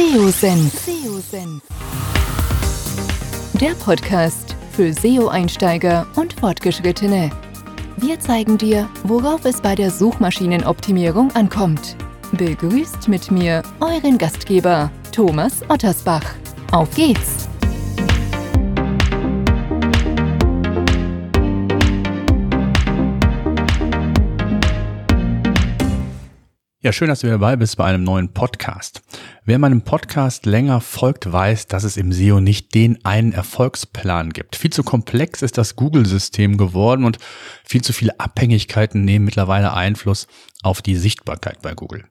[0.00, 0.72] SEO-Senf.
[3.60, 7.28] Der Podcast für SEO-Einsteiger und Fortgeschrittene.
[7.98, 11.96] Wir zeigen dir, worauf es bei der Suchmaschinenoptimierung ankommt.
[12.32, 16.24] Begrüßt mit mir euren Gastgeber Thomas Ottersbach.
[16.72, 17.46] Auf geht's!
[26.82, 29.02] Ja, schön, dass du dabei bist bei einem neuen Podcast.
[29.46, 34.54] Wer meinem Podcast länger folgt, weiß, dass es im SEO nicht den einen Erfolgsplan gibt.
[34.54, 37.16] Viel zu komplex ist das Google-System geworden und
[37.64, 40.26] viel zu viele Abhängigkeiten nehmen mittlerweile Einfluss
[40.62, 42.04] auf die Sichtbarkeit bei Google.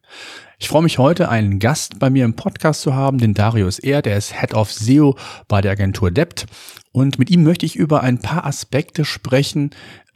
[0.57, 4.01] Ich freue mich heute, einen Gast bei mir im Podcast zu haben, den Darius Ehr,
[4.01, 5.15] der ist Head of SEO
[5.47, 6.47] bei der Agentur Debt.
[6.91, 9.69] Und mit ihm möchte ich über ein paar Aspekte sprechen,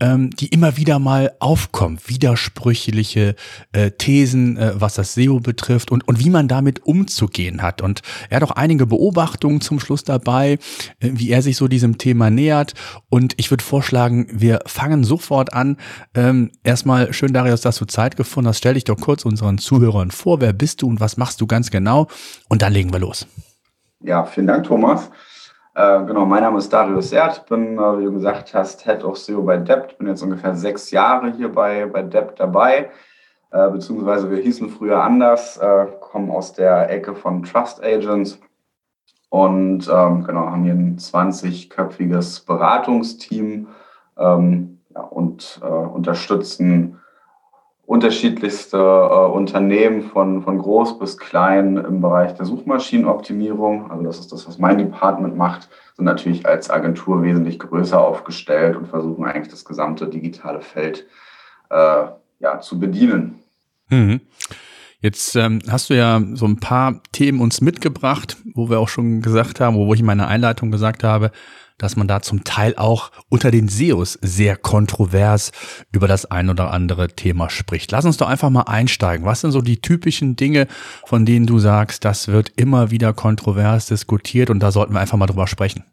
[0.03, 1.97] ähm, die immer wieder mal aufkommen.
[2.05, 3.35] Widersprüchliche
[3.71, 7.81] äh, Thesen, äh, was das SEO betrifft und, und wie man damit umzugehen hat.
[7.81, 10.59] Und er hat auch einige Beobachtungen zum Schluss dabei,
[10.99, 12.73] äh, wie er sich so diesem Thema nähert.
[13.09, 15.77] Und ich würde vorschlagen, wir fangen sofort an.
[16.13, 18.57] Ähm, erstmal schön, Darius, dass du Zeit gefunden hast.
[18.57, 20.41] Stell dich doch kurz unseren Zuhörern vor.
[20.41, 22.07] Wer bist du und was machst du ganz genau?
[22.49, 23.25] Und dann legen wir los.
[24.01, 25.09] Ja, vielen Dank, Thomas.
[25.75, 29.17] Äh, genau, mein Name ist Darius Sert, bin, äh, wie du gesagt hast, Head of
[29.17, 32.91] SEO bei Debt, bin jetzt ungefähr sechs Jahre hier bei, bei Debt dabei,
[33.49, 38.39] äh, beziehungsweise wir hießen früher anders, äh, kommen aus der Ecke von Trust Agents
[39.29, 43.69] und ähm, genau, haben hier ein 20-köpfiges Beratungsteam
[44.15, 46.99] ähm, ja, und äh, unterstützen
[47.85, 53.91] unterschiedlichste äh, Unternehmen von, von groß bis klein im Bereich der Suchmaschinenoptimierung.
[53.91, 58.77] Also das ist das, was mein Department macht, sind natürlich als Agentur wesentlich größer aufgestellt
[58.77, 61.05] und versuchen eigentlich das gesamte digitale Feld
[61.69, 62.05] äh,
[62.39, 63.39] ja, zu bedienen.
[63.89, 64.21] Mhm.
[64.99, 69.21] Jetzt ähm, hast du ja so ein paar Themen uns mitgebracht, wo wir auch schon
[69.21, 71.31] gesagt haben, wo ich in meiner Einleitung gesagt habe,
[71.77, 75.51] dass man da zum Teil auch unter den SEOs sehr kontrovers
[75.91, 77.91] über das ein oder andere Thema spricht.
[77.91, 79.25] Lass uns doch einfach mal einsteigen.
[79.25, 80.67] Was sind so die typischen Dinge,
[81.05, 85.17] von denen du sagst, das wird immer wieder kontrovers diskutiert und da sollten wir einfach
[85.17, 85.83] mal drüber sprechen?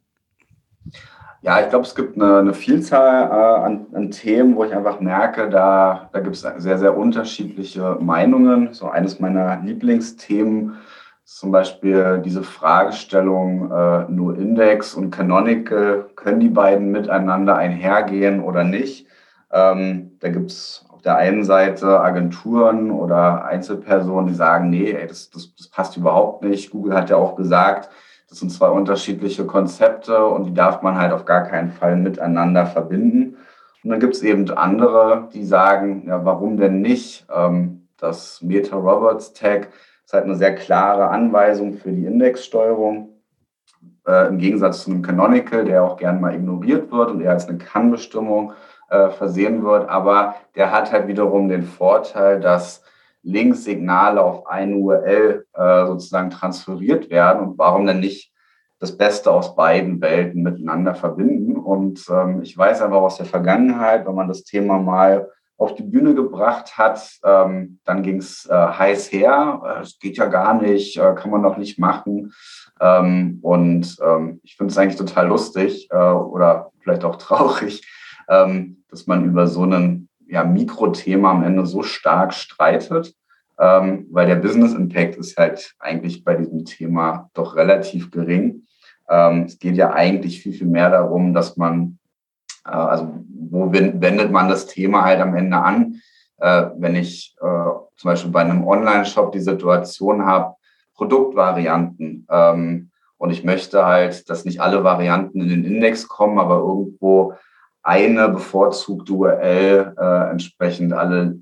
[1.42, 5.00] Ja, ich glaube, es gibt eine, eine Vielzahl äh, an, an, Themen, wo ich einfach
[5.00, 8.74] merke, da, da gibt es sehr, sehr unterschiedliche Meinungen.
[8.74, 10.74] So eines meiner Lieblingsthemen
[11.36, 18.64] zum Beispiel diese Fragestellung äh, nur Index und Canonical, können die beiden miteinander einhergehen oder
[18.64, 19.06] nicht?
[19.52, 25.06] Ähm, da gibt es auf der einen Seite Agenturen oder Einzelpersonen, die sagen, nee, ey,
[25.06, 26.72] das, das, das passt überhaupt nicht.
[26.72, 27.90] Google hat ja auch gesagt,
[28.28, 32.66] das sind zwei unterschiedliche Konzepte und die darf man halt auf gar keinen Fall miteinander
[32.66, 33.36] verbinden.
[33.84, 37.26] Und dann gibt es eben andere, die sagen, ja, warum denn nicht?
[37.32, 39.68] Ähm, das Meta-Roberts-Tag
[40.10, 43.10] ist halt eine sehr klare Anweisung für die Indexsteuerung.
[44.04, 47.48] Äh, Im Gegensatz zu einem Canonical, der auch gern mal ignoriert wird und eher als
[47.48, 48.52] eine Kann-Bestimmung
[48.88, 49.88] äh, versehen wird.
[49.88, 52.82] Aber der hat halt wiederum den Vorteil, dass
[53.22, 57.46] Links-Signale auf eine URL äh, sozusagen transferiert werden.
[57.46, 58.32] Und warum denn nicht
[58.80, 61.54] das Beste aus beiden Welten miteinander verbinden?
[61.54, 65.28] Und ähm, ich weiß einfach aus der Vergangenheit, wenn man das Thema mal
[65.60, 67.18] auf die Bühne gebracht hat.
[67.22, 69.60] Ähm, dann ging es äh, heiß her.
[69.64, 72.32] Äh, es geht ja gar nicht, äh, kann man doch nicht machen.
[72.80, 77.86] Ähm, und ähm, ich finde es eigentlich total lustig äh, oder vielleicht auch traurig,
[78.28, 83.14] ähm, dass man über so ein ja, Mikrothema am Ende so stark streitet,
[83.58, 88.62] ähm, weil der Business Impact ist halt eigentlich bei diesem Thema doch relativ gering.
[89.10, 91.99] Ähm, es geht ja eigentlich viel, viel mehr darum, dass man äh,
[92.78, 93.12] also
[93.50, 96.00] wo wendet man das Thema halt am Ende an?
[96.38, 97.44] Äh, wenn ich äh,
[97.96, 100.54] zum Beispiel bei einem Online-Shop die Situation habe,
[100.94, 106.56] Produktvarianten ähm, und ich möchte halt, dass nicht alle Varianten in den Index kommen, aber
[106.56, 107.34] irgendwo
[107.82, 111.38] eine bevorzugte URL äh, entsprechend alle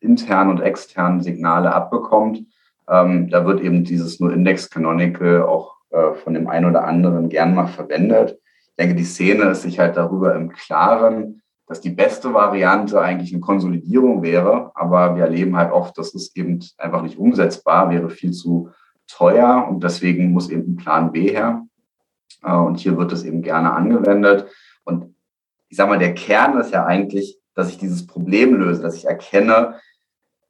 [0.00, 2.44] internen und externen Signale abbekommt.
[2.88, 7.28] Ähm, da wird eben dieses nur Index Canonical auch äh, von dem einen oder anderen
[7.28, 8.38] gern mal verwendet.
[8.82, 13.40] Denke, die Szene ist sich halt darüber im Klaren, dass die beste Variante eigentlich eine
[13.40, 18.32] Konsolidierung wäre, aber wir erleben halt oft, dass es eben einfach nicht umsetzbar wäre, viel
[18.32, 18.70] zu
[19.06, 21.64] teuer und deswegen muss eben ein Plan B her.
[22.42, 24.48] Äh, und hier wird es eben gerne angewendet.
[24.82, 25.14] Und
[25.68, 29.04] ich sage mal, der Kern ist ja eigentlich, dass ich dieses Problem löse, dass ich
[29.04, 29.76] erkenne,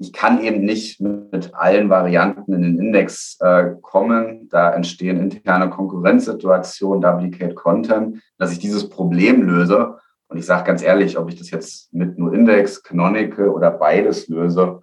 [0.03, 4.49] ich kann eben nicht mit allen Varianten in den Index äh, kommen.
[4.51, 9.99] Da entstehen interne Konkurrenzsituationen, Duplicate Content, dass ich dieses Problem löse.
[10.27, 14.27] Und ich sage ganz ehrlich, ob ich das jetzt mit nur Index, Canonical oder beides
[14.27, 14.83] löse,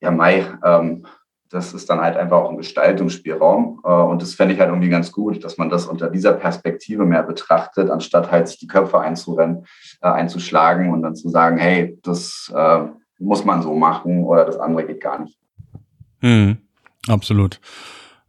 [0.00, 1.06] ja, Mai, ähm,
[1.48, 3.80] das ist dann halt einfach auch ein Gestaltungsspielraum.
[3.84, 7.06] Äh, und das fände ich halt irgendwie ganz gut, dass man das unter dieser Perspektive
[7.06, 9.64] mehr betrachtet, anstatt halt sich die Köpfe einzurennen,
[10.02, 12.80] äh, einzuschlagen und dann zu sagen, hey, das äh,
[13.18, 15.38] muss man so machen oder das andere geht gar nicht.
[16.20, 16.58] Hm,
[17.08, 17.60] absolut.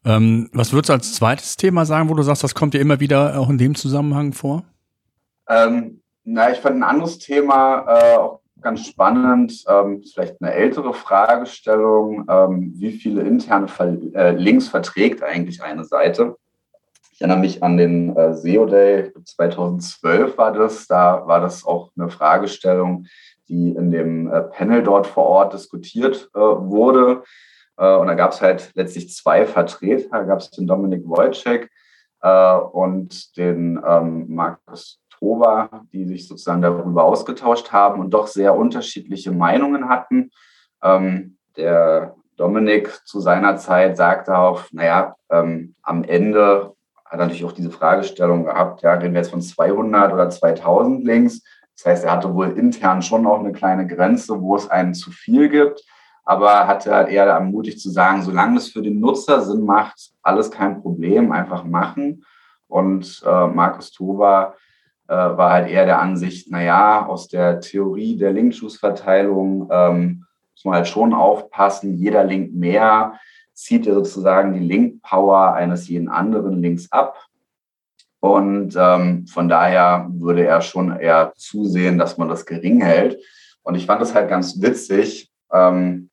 [0.05, 2.99] Ähm, was würdest du als zweites Thema sagen, wo du sagst, das kommt dir immer
[2.99, 4.63] wieder auch in dem Zusammenhang vor?
[5.49, 10.93] Ähm, na, ich fand ein anderes Thema äh, auch ganz spannend, ähm, vielleicht eine ältere
[10.93, 16.35] Fragestellung, ähm, wie viele interne Ver äh, Links verträgt eigentlich eine Seite?
[17.11, 21.91] Ich erinnere mich an den äh, SEO Day 2012 war das, da war das auch
[21.97, 23.07] eine Fragestellung,
[23.49, 27.23] die in dem äh, Panel dort vor Ort diskutiert äh, wurde.
[27.77, 31.69] Äh, und da gab es halt letztlich zwei Vertreter, da gab es den Dominik Wojcik
[32.71, 39.31] und den ähm, Markus Oktober, die sich sozusagen darüber ausgetauscht haben und doch sehr unterschiedliche
[39.31, 40.31] Meinungen hatten.
[40.83, 46.73] Ähm, der Dominik zu seiner Zeit sagte auch, naja, ähm, am Ende
[47.03, 51.03] hat er natürlich auch diese Fragestellung gehabt, ja, reden wir jetzt von 200 oder 2000
[51.03, 51.41] Links.
[51.77, 55.11] Das heißt, er hatte wohl intern schon noch eine kleine Grenze, wo es einen zu
[55.11, 55.83] viel gibt,
[56.25, 60.49] aber hatte halt eher ermutigt zu sagen, solange es für den Nutzer Sinn macht, alles
[60.49, 62.25] kein Problem, einfach machen.
[62.67, 64.55] Und äh, Markus Toba
[65.07, 70.75] äh, war halt eher der Ansicht, naja, aus der Theorie der Linkschussverteilung ähm, muss man
[70.75, 73.13] halt schon aufpassen, jeder Link mehr
[73.53, 77.26] zieht ja sozusagen die Link-Power eines jeden anderen Links ab.
[78.19, 83.21] Und ähm, von daher würde er schon eher zusehen, dass man das gering hält.
[83.61, 86.09] Und ich fand das halt ganz witzig, ähm,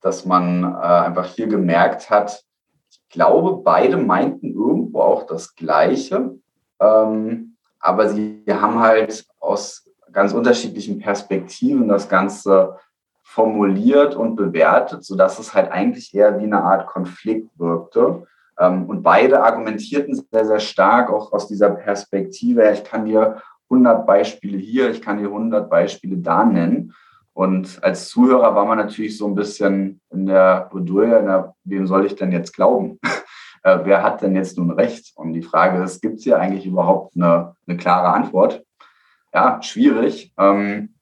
[0.00, 2.44] dass man äh, einfach hier gemerkt hat,
[2.90, 6.36] ich glaube, beide meinten irgendwo auch das Gleiche.
[6.78, 12.76] Ähm, aber sie haben halt aus ganz unterschiedlichen Perspektiven das Ganze
[13.22, 18.26] formuliert und bewertet, sodass es halt eigentlich eher wie eine Art Konflikt wirkte.
[18.60, 24.06] Ähm, und beide argumentierten sehr, sehr stark auch aus dieser Perspektive, ich kann dir 100
[24.06, 26.94] Beispiele hier, ich kann dir 100 Beispiele da nennen.
[27.32, 32.16] Und als Zuhörer war man natürlich so ein bisschen in der Bredouille, wem soll ich
[32.16, 32.98] denn jetzt glauben?
[33.62, 35.12] äh, wer hat denn jetzt nun recht?
[35.14, 38.62] Und die Frage ist, gibt es hier eigentlich überhaupt eine, eine klare Antwort?
[39.32, 40.34] Ja, schwierig.
[40.36, 40.94] Ähm,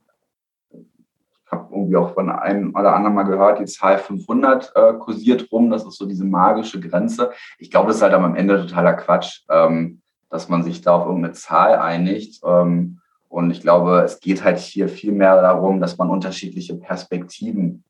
[1.51, 5.71] habe irgendwie auch von einem oder anderen mal gehört, die Zahl 500 äh, kursiert rum.
[5.71, 7.31] Das ist so diese magische Grenze.
[7.59, 10.01] Ich glaube, das ist halt am Ende totaler Quatsch, ähm,
[10.31, 12.43] dass man sich da auf irgendeine Zahl einigt.
[12.45, 17.85] Ähm, und ich glaube, es geht halt hier viel mehr darum, dass man unterschiedliche Perspektiven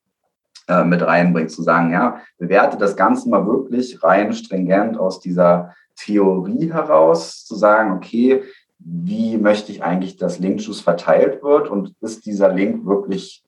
[0.67, 5.73] äh, mit reinbringt, zu sagen, ja, bewerte das Ganze mal wirklich rein stringent aus dieser
[5.95, 8.43] Theorie heraus, zu sagen, okay,
[8.77, 13.43] wie möchte ich eigentlich, dass Linkschuss verteilt wird und ist dieser Link wirklich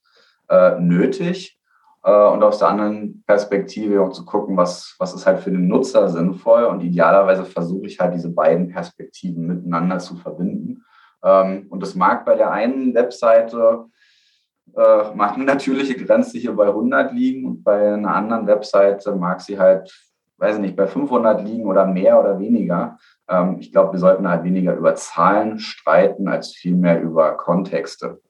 [0.52, 1.58] äh, nötig?
[2.04, 5.68] Äh, und aus der anderen Perspektive auch zu gucken, was, was ist halt für den
[5.68, 10.84] Nutzer sinnvoll und idealerweise versuche ich halt diese beiden Perspektiven miteinander zu verbinden.
[11.24, 13.86] Ähm, und das mag bei der einen Webseite
[14.74, 19.40] äh, mag eine natürliche Grenze hier bei 100 liegen und bei einer anderen Webseite mag
[19.40, 19.92] sie halt,
[20.38, 22.98] weiß ich nicht, bei 500 liegen oder mehr oder weniger.
[23.28, 28.20] Ähm, ich glaube, wir sollten halt weniger über Zahlen streiten als vielmehr über Kontexte.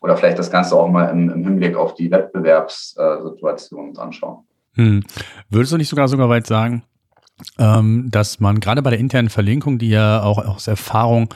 [0.00, 4.46] Oder vielleicht das Ganze auch mal im, im Hinblick auf die Wettbewerbssituation uns anschauen.
[4.74, 5.02] Hm.
[5.48, 6.84] Würdest du nicht sogar sogar weit sagen,
[7.58, 11.34] ähm, dass man gerade bei der internen Verlinkung, die ja auch aus Erfahrung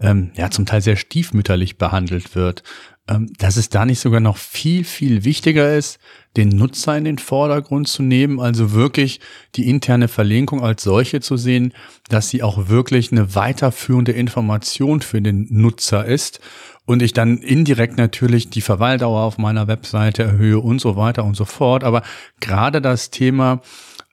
[0.00, 2.62] ähm, ja zum Teil sehr stiefmütterlich behandelt wird,
[3.08, 5.98] ähm, dass es da nicht sogar noch viel, viel wichtiger ist,
[6.36, 9.20] den Nutzer in den Vordergrund zu nehmen, also wirklich
[9.56, 11.72] die interne Verlinkung als solche zu sehen,
[12.08, 16.40] dass sie auch wirklich eine weiterführende Information für den Nutzer ist
[16.86, 21.36] und ich dann indirekt natürlich die Verweildauer auf meiner Webseite erhöhe und so weiter und
[21.36, 21.82] so fort.
[21.82, 22.02] Aber
[22.38, 23.60] gerade das Thema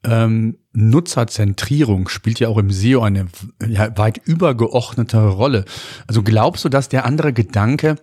[0.04, 3.27] ähm, Nutzerzentrierung spielt ja auch im SEO eine
[3.68, 5.66] ja, weit übergeordnete Rolle.
[6.08, 7.96] Also glaubst du, dass der andere Gedanke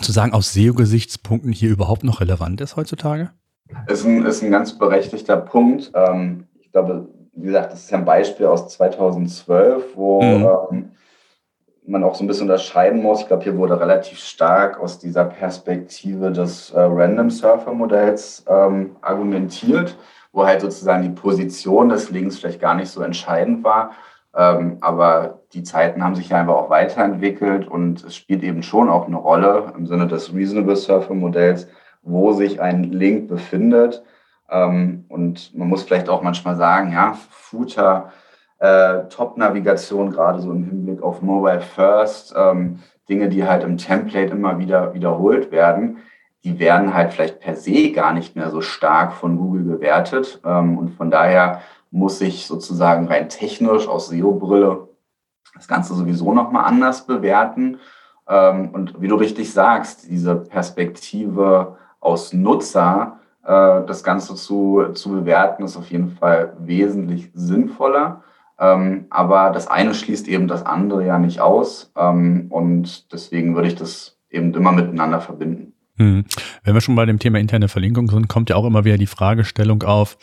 [0.00, 3.30] zu sagen, aus SEO-Gesichtspunkten hier überhaupt noch relevant ist heutzutage?
[3.86, 5.92] Ist ein, ist ein ganz berechtigter Punkt.
[5.94, 10.48] Ähm, ich glaube, wie gesagt, das ist ja ein Beispiel aus 2012, wo mhm.
[10.70, 10.90] ähm,
[11.86, 13.22] man auch so ein bisschen unterscheiden muss.
[13.22, 18.96] Ich glaube, hier wurde relativ stark aus dieser Perspektive des äh, Random Surfer Modells ähm,
[19.00, 19.96] argumentiert,
[20.32, 23.92] wo halt sozusagen die Position des Links vielleicht gar nicht so entscheidend war,
[24.34, 28.88] ähm, aber die Zeiten haben sich ja einfach auch weiterentwickelt und es spielt eben schon
[28.88, 31.68] auch eine Rolle im Sinne des Reasonable Surfer Modells,
[32.02, 34.02] wo sich ein Link befindet.
[34.50, 38.12] Ähm, und man muss vielleicht auch manchmal sagen, ja, Footer,
[38.58, 44.32] äh, Top-Navigation, gerade so im Hinblick auf Mobile First, ähm, Dinge, die halt im Template
[44.32, 45.98] immer wieder wiederholt werden,
[46.44, 50.40] die werden halt vielleicht per se gar nicht mehr so stark von Google bewertet.
[50.44, 54.88] Ähm, und von daher muss ich sozusagen rein technisch aus SEO-Brille
[55.54, 57.78] das Ganze sowieso nochmal anders bewerten.
[58.28, 65.10] Ähm, und wie du richtig sagst, diese Perspektive aus Nutzer, äh, das Ganze zu, zu
[65.10, 68.22] bewerten, ist auf jeden Fall wesentlich sinnvoller.
[68.58, 71.92] Ähm, aber das eine schließt eben das andere ja nicht aus.
[71.94, 75.71] und deswegen würde ich das eben immer miteinander verbinden.
[76.02, 76.24] Hm.
[76.64, 79.06] Wenn wir schon bei dem Thema interne Verlinkung sind, kommt ja auch immer wieder die
[79.06, 80.18] Fragestellung auf,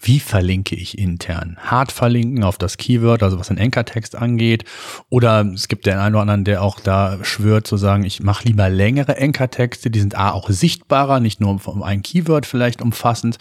[0.00, 1.56] wie verlinke ich intern?
[1.58, 4.64] Hart verlinken auf das Keyword, also was den Anchor-Text angeht.
[5.08, 8.44] Oder es gibt den einen oder anderen, der auch da schwört zu sagen, ich mache
[8.44, 13.38] lieber längere Anchor-Texte, die sind A auch sichtbarer, nicht nur um ein Keyword vielleicht umfassend,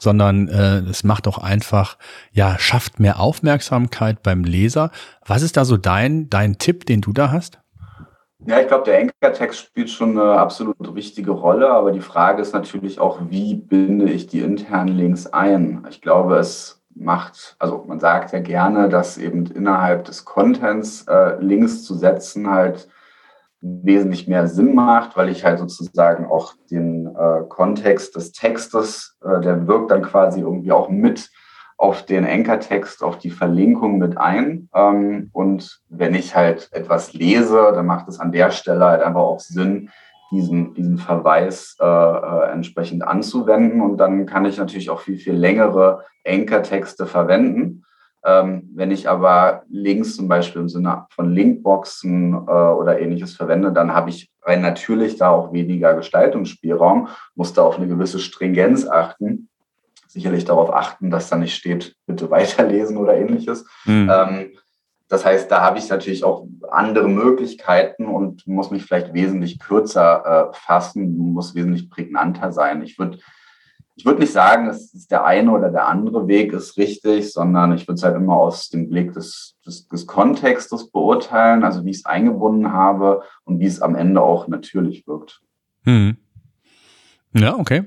[0.00, 1.98] sondern äh, es macht auch einfach,
[2.32, 4.92] ja, schafft mehr Aufmerksamkeit beim Leser.
[5.26, 7.58] Was ist da so dein, dein Tipp, den du da hast?
[8.46, 12.52] Ja, ich glaube, der Anchor-Text spielt schon eine absolut wichtige Rolle, aber die Frage ist
[12.52, 15.86] natürlich auch, wie binde ich die internen Links ein?
[15.88, 21.40] Ich glaube, es macht, also man sagt ja gerne, dass eben innerhalb des Contents äh,
[21.40, 22.88] Links zu setzen halt
[23.62, 29.40] wesentlich mehr Sinn macht, weil ich halt sozusagen auch den äh, Kontext des Textes, äh,
[29.40, 31.30] der wirkt dann quasi irgendwie auch mit
[31.76, 34.68] auf den Anchor-Text, auf die Verlinkung mit ein.
[34.74, 39.20] Ähm, und wenn ich halt etwas lese, dann macht es an der Stelle halt einfach
[39.20, 39.90] auch Sinn,
[40.30, 43.80] diesen, diesen Verweis äh, äh, entsprechend anzuwenden.
[43.80, 47.84] Und dann kann ich natürlich auch viel, viel längere Anchor-Texte verwenden.
[48.24, 53.70] Ähm, wenn ich aber Links zum Beispiel im Sinne von Linkboxen äh, oder ähnliches verwende,
[53.70, 58.88] dann habe ich rein natürlich da auch weniger Gestaltungsspielraum, muss da auf eine gewisse Stringenz
[58.88, 59.50] achten
[60.14, 63.66] sicherlich darauf achten, dass da nicht steht, bitte weiterlesen oder ähnliches.
[63.84, 64.10] Mhm.
[64.10, 64.50] Ähm,
[65.08, 70.50] das heißt, da habe ich natürlich auch andere Möglichkeiten und muss mich vielleicht wesentlich kürzer
[70.50, 72.82] äh, fassen, muss wesentlich prägnanter sein.
[72.82, 73.18] Ich würde
[73.96, 77.72] ich würde nicht sagen, es ist der eine oder der andere Weg ist richtig, sondern
[77.74, 81.90] ich würde es halt immer aus dem Blick des, des, des Kontextes beurteilen, also wie
[81.90, 85.42] ich es eingebunden habe und wie es am Ende auch natürlich wirkt.
[85.84, 86.16] Hm.
[87.34, 87.84] Ja, okay.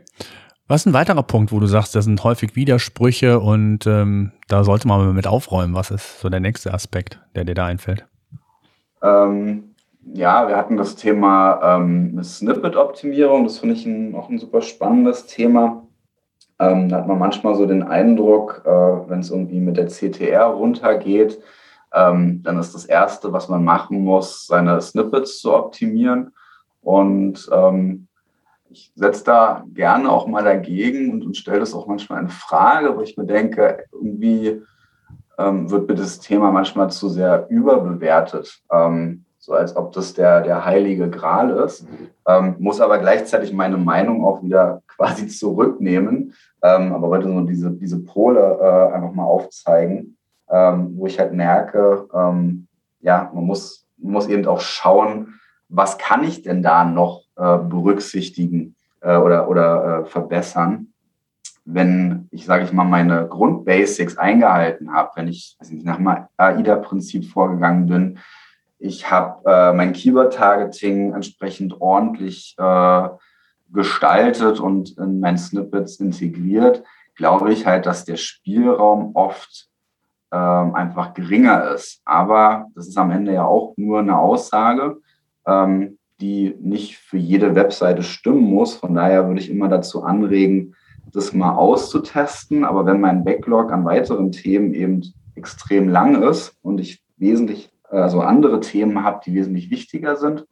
[0.69, 4.65] Was ist ein weiterer Punkt, wo du sagst, das sind häufig Widersprüche und ähm, da
[4.65, 5.73] sollte man mal mit aufräumen?
[5.73, 8.05] Was ist so der nächste Aspekt, der dir da einfällt?
[9.01, 9.75] Ähm,
[10.13, 13.45] ja, wir hatten das Thema ähm, Snippet-Optimierung.
[13.45, 15.83] Das finde ich ein, auch ein super spannendes Thema.
[16.59, 20.47] Ähm, da hat man manchmal so den Eindruck, äh, wenn es irgendwie mit der CTR
[20.47, 21.39] runtergeht,
[21.93, 26.33] ähm, dann ist das Erste, was man machen muss, seine Snippets zu optimieren.
[26.81, 28.06] Und ähm,
[28.69, 32.95] ich setze da gerne auch mal dagegen und, und stelle das auch manchmal in Frage,
[32.95, 34.61] wo ich mir denke, irgendwie
[35.37, 38.61] ähm, wird mir das Thema manchmal zu sehr überbewertet.
[38.71, 41.87] Ähm, so als ob das der, der heilige Gral ist,
[42.27, 47.71] ähm, muss aber gleichzeitig meine Meinung auch wieder quasi zurücknehmen, ähm, aber wollte so diese,
[47.71, 50.17] diese Pole äh, einfach mal aufzeigen,
[50.49, 52.67] ähm, wo ich halt merke, ähm,
[52.99, 55.35] ja, man muss, man muss eben auch schauen,
[55.69, 60.87] was kann ich denn da noch äh, berücksichtigen äh, oder, oder äh, verbessern,
[61.65, 67.25] wenn ich, sage ich mal, meine Grundbasics eingehalten habe, wenn ich nicht, nach dem AIDA-Prinzip
[67.25, 68.19] vorgegangen bin,
[68.79, 73.09] ich habe äh, mein Keyword-Targeting entsprechend ordentlich äh,
[73.73, 76.83] gestaltet und in mein Snippets integriert,
[77.15, 79.67] glaube ich halt, dass der Spielraum oft
[80.31, 82.01] ähm, einfach geringer ist.
[82.05, 84.97] Aber das ist am Ende ja auch nur eine Aussage.
[85.45, 88.75] Ähm, die nicht für jede Webseite stimmen muss.
[88.75, 90.75] Von daher würde ich immer dazu anregen,
[91.13, 92.63] das mal auszutesten.
[92.63, 95.03] Aber wenn mein Backlog an weiteren Themen eben
[95.35, 100.45] extrem lang ist und ich wesentlich, also andere Themen habe, die wesentlich wichtiger sind,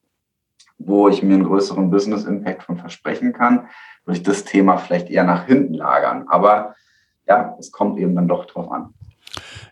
[0.78, 3.68] wo ich mir einen größeren Business Impact von versprechen kann,
[4.06, 6.26] würde ich das Thema vielleicht eher nach hinten lagern.
[6.28, 6.76] Aber
[7.28, 8.94] ja, es kommt eben dann doch drauf an.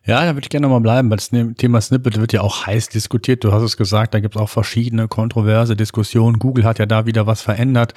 [0.05, 2.89] Ja, da würde ich gerne nochmal bleiben, weil das Thema Snippet wird ja auch heiß
[2.89, 3.41] diskutiert.
[3.45, 6.39] Du hast es gesagt, da gibt es auch verschiedene kontroverse Diskussionen.
[6.39, 7.93] Google hat ja da wieder was verändert,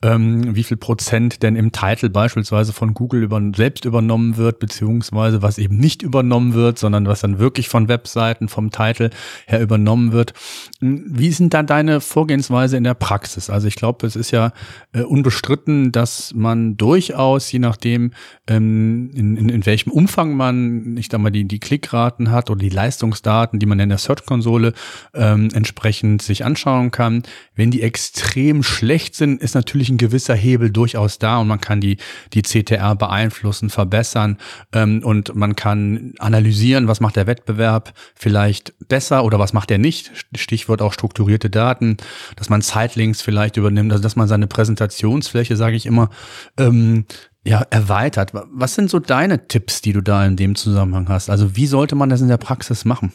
[0.00, 5.42] ähm, wie viel Prozent denn im Titel beispielsweise von Google über, selbst übernommen wird, beziehungsweise
[5.42, 9.10] was eben nicht übernommen wird, sondern was dann wirklich von Webseiten, vom Titel
[9.46, 10.32] her übernommen wird.
[10.80, 13.50] Wie sind da deine Vorgehensweise in der Praxis?
[13.50, 14.54] Also ich glaube, es ist ja
[14.94, 18.12] äh, unbestritten, dass man durchaus, je nachdem,
[18.46, 22.60] ähm, in, in, in welchem Umfang man, ich da mal die die Klickraten hat oder
[22.60, 24.72] die Leistungsdaten, die man in der Search-Konsole
[25.14, 27.22] ähm, entsprechend sich anschauen kann.
[27.54, 31.80] Wenn die extrem schlecht sind, ist natürlich ein gewisser Hebel durchaus da und man kann
[31.80, 31.98] die,
[32.32, 34.38] die CTR beeinflussen, verbessern
[34.72, 39.78] ähm, und man kann analysieren, was macht der Wettbewerb vielleicht besser oder was macht er
[39.78, 40.12] nicht.
[40.34, 41.96] Stichwort auch strukturierte Daten,
[42.36, 46.10] dass man Zeitlinks vielleicht übernimmt, also dass man seine Präsentationsfläche, sage ich immer,
[46.58, 47.04] ähm,
[47.44, 48.32] ja, erweitert.
[48.32, 51.30] Was sind so deine Tipps, die du da in dem Zusammenhang hast?
[51.30, 53.12] Also wie sollte man das in der Praxis machen?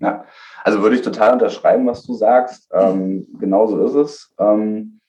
[0.00, 0.24] Ja,
[0.64, 2.68] also würde ich total unterschreiben, was du sagst.
[2.72, 4.34] Ähm, genauso ist es.
[4.38, 5.00] Ähm,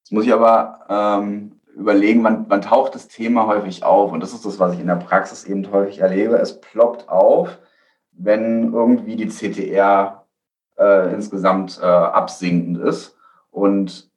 [0.00, 4.12] jetzt muss ich aber ähm, überlegen, wann, wann taucht das Thema häufig auf?
[4.12, 6.36] Und das ist das, was ich in der Praxis eben häufig erlebe.
[6.36, 7.58] Es ploppt auf,
[8.12, 10.26] wenn irgendwie die CTR
[10.76, 13.16] äh, insgesamt äh, absinkend ist.
[13.50, 14.10] Und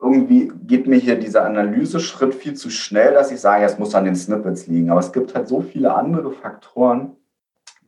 [0.00, 4.06] irgendwie geht mir hier dieser Analyseschritt viel zu schnell, dass ich sage, es muss an
[4.06, 4.90] den Snippets liegen.
[4.90, 7.16] Aber es gibt halt so viele andere Faktoren,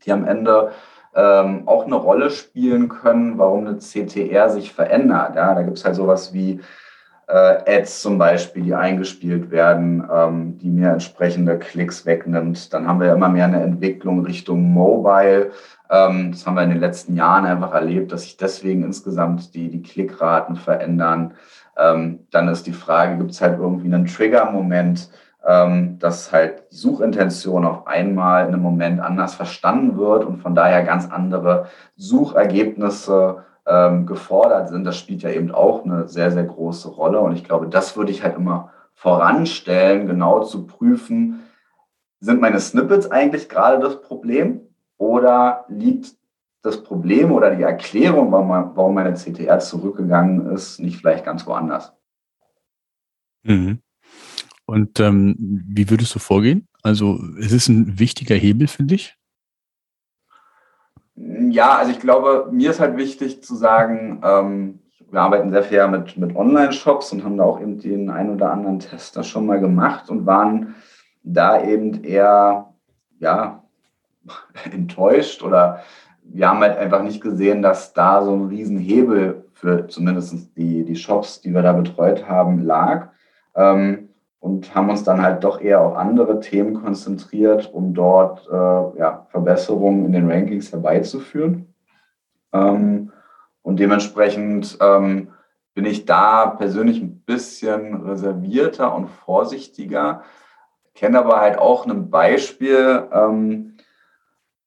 [0.04, 0.72] die am Ende
[1.14, 5.36] ähm, auch eine Rolle spielen können, warum eine CTR sich verändert.
[5.36, 6.60] Ja, da gibt es halt sowas wie
[7.28, 12.72] äh, Ads zum Beispiel, die eingespielt werden, ähm, die mir entsprechende Klicks wegnimmt.
[12.72, 15.50] Dann haben wir immer mehr eine Entwicklung Richtung Mobile.
[15.90, 19.70] Ähm, das haben wir in den letzten Jahren einfach erlebt, dass sich deswegen insgesamt die,
[19.70, 21.34] die Klickraten verändern.
[21.78, 25.10] Ähm, dann ist die Frage, gibt es halt irgendwie einen Trigger-Moment,
[25.46, 30.54] ähm, dass halt die Suchintention auf einmal in einem Moment anders verstanden wird und von
[30.54, 34.84] daher ganz andere Suchergebnisse ähm, gefordert sind.
[34.84, 37.20] Das spielt ja eben auch eine sehr, sehr große Rolle.
[37.20, 41.40] Und ich glaube, das würde ich halt immer voranstellen, genau zu prüfen,
[42.20, 44.60] sind meine Snippets eigentlich gerade das Problem
[44.96, 46.14] oder liegt
[46.62, 51.92] das Problem oder die Erklärung, warum, meine CTR zurückgegangen ist, nicht vielleicht ganz woanders.
[53.42, 53.80] Mhm.
[54.66, 55.34] Und ähm,
[55.66, 56.68] wie würdest du vorgehen?
[56.82, 59.16] Also es ist ein wichtiger Hebel für dich?
[61.52, 64.78] Ja, also ich glaube, mir ist halt wichtig zu sagen, ähm,
[65.10, 68.50] wir arbeiten sehr viel mit, mit Online-Shops und haben da auch eben den einen oder
[68.50, 70.76] anderen Tester schon mal gemacht und waren
[71.22, 72.72] da eben eher,
[73.18, 73.62] ja,
[74.72, 75.80] enttäuscht oder
[76.22, 80.96] wir haben halt einfach nicht gesehen, dass da so ein Riesenhebel für zumindest die, die
[80.96, 83.08] Shops, die wir da betreut haben, lag.
[83.54, 84.08] Ähm,
[84.42, 89.24] und haben uns dann halt doch eher auf andere Themen konzentriert, um dort äh, ja,
[89.30, 91.72] Verbesserungen in den Rankings herbeizuführen.
[92.52, 93.12] Ähm,
[93.62, 95.28] und dementsprechend ähm,
[95.74, 100.24] bin ich da persönlich ein bisschen reservierter und vorsichtiger,
[100.96, 103.76] kenne aber halt auch ein Beispiel, ähm,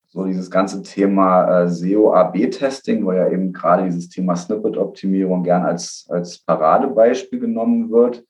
[0.05, 6.07] so dieses ganze Thema äh, SEO-AB-Testing, wo ja eben gerade dieses Thema Snippet-Optimierung gern als,
[6.09, 8.23] als Paradebeispiel genommen wird,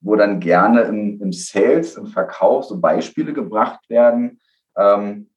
[0.00, 4.40] wo dann gerne im, im Sales, im Verkauf so Beispiele gebracht werden,
[4.76, 5.28] ähm,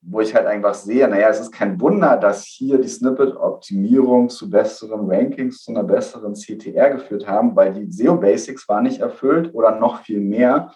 [0.00, 4.50] wo ich halt einfach sehe, naja, es ist kein Wunder, dass hier die Snippet-Optimierung zu
[4.50, 9.78] besseren Rankings, zu einer besseren CTR geführt haben, weil die SEO-Basics waren nicht erfüllt oder
[9.78, 10.74] noch viel mehr.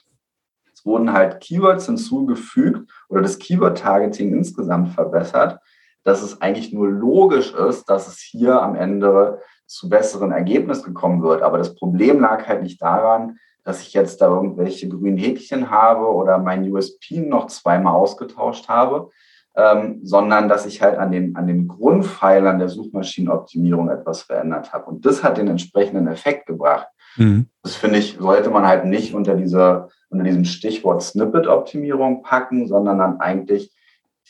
[0.85, 5.59] Wurden halt Keywords hinzugefügt oder das Keyword-Targeting insgesamt verbessert,
[6.05, 11.23] dass es eigentlich nur logisch ist, dass es hier am Ende zu besseren Ergebnissen gekommen
[11.23, 11.43] wird.
[11.43, 16.07] Aber das Problem lag halt nicht daran, dass ich jetzt da irgendwelche grünen Häkchen habe
[16.07, 19.11] oder mein USP noch zweimal ausgetauscht habe,
[19.57, 24.87] ähm, sondern dass ich halt an den, an den Grundpfeilern der Suchmaschinenoptimierung etwas verändert habe.
[24.87, 26.87] Und das hat den entsprechenden Effekt gebracht.
[27.17, 27.47] Mhm.
[27.63, 32.99] Das finde ich, sollte man halt nicht unter dieser unter diesem Stichwort Snippet-Optimierung packen, sondern
[32.99, 33.73] dann eigentlich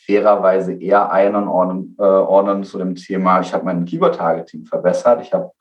[0.07, 5.51] fairerweise eher einordnen äh, ordnen zu dem Thema, ich habe mein Keyword-Targeting verbessert, ich habe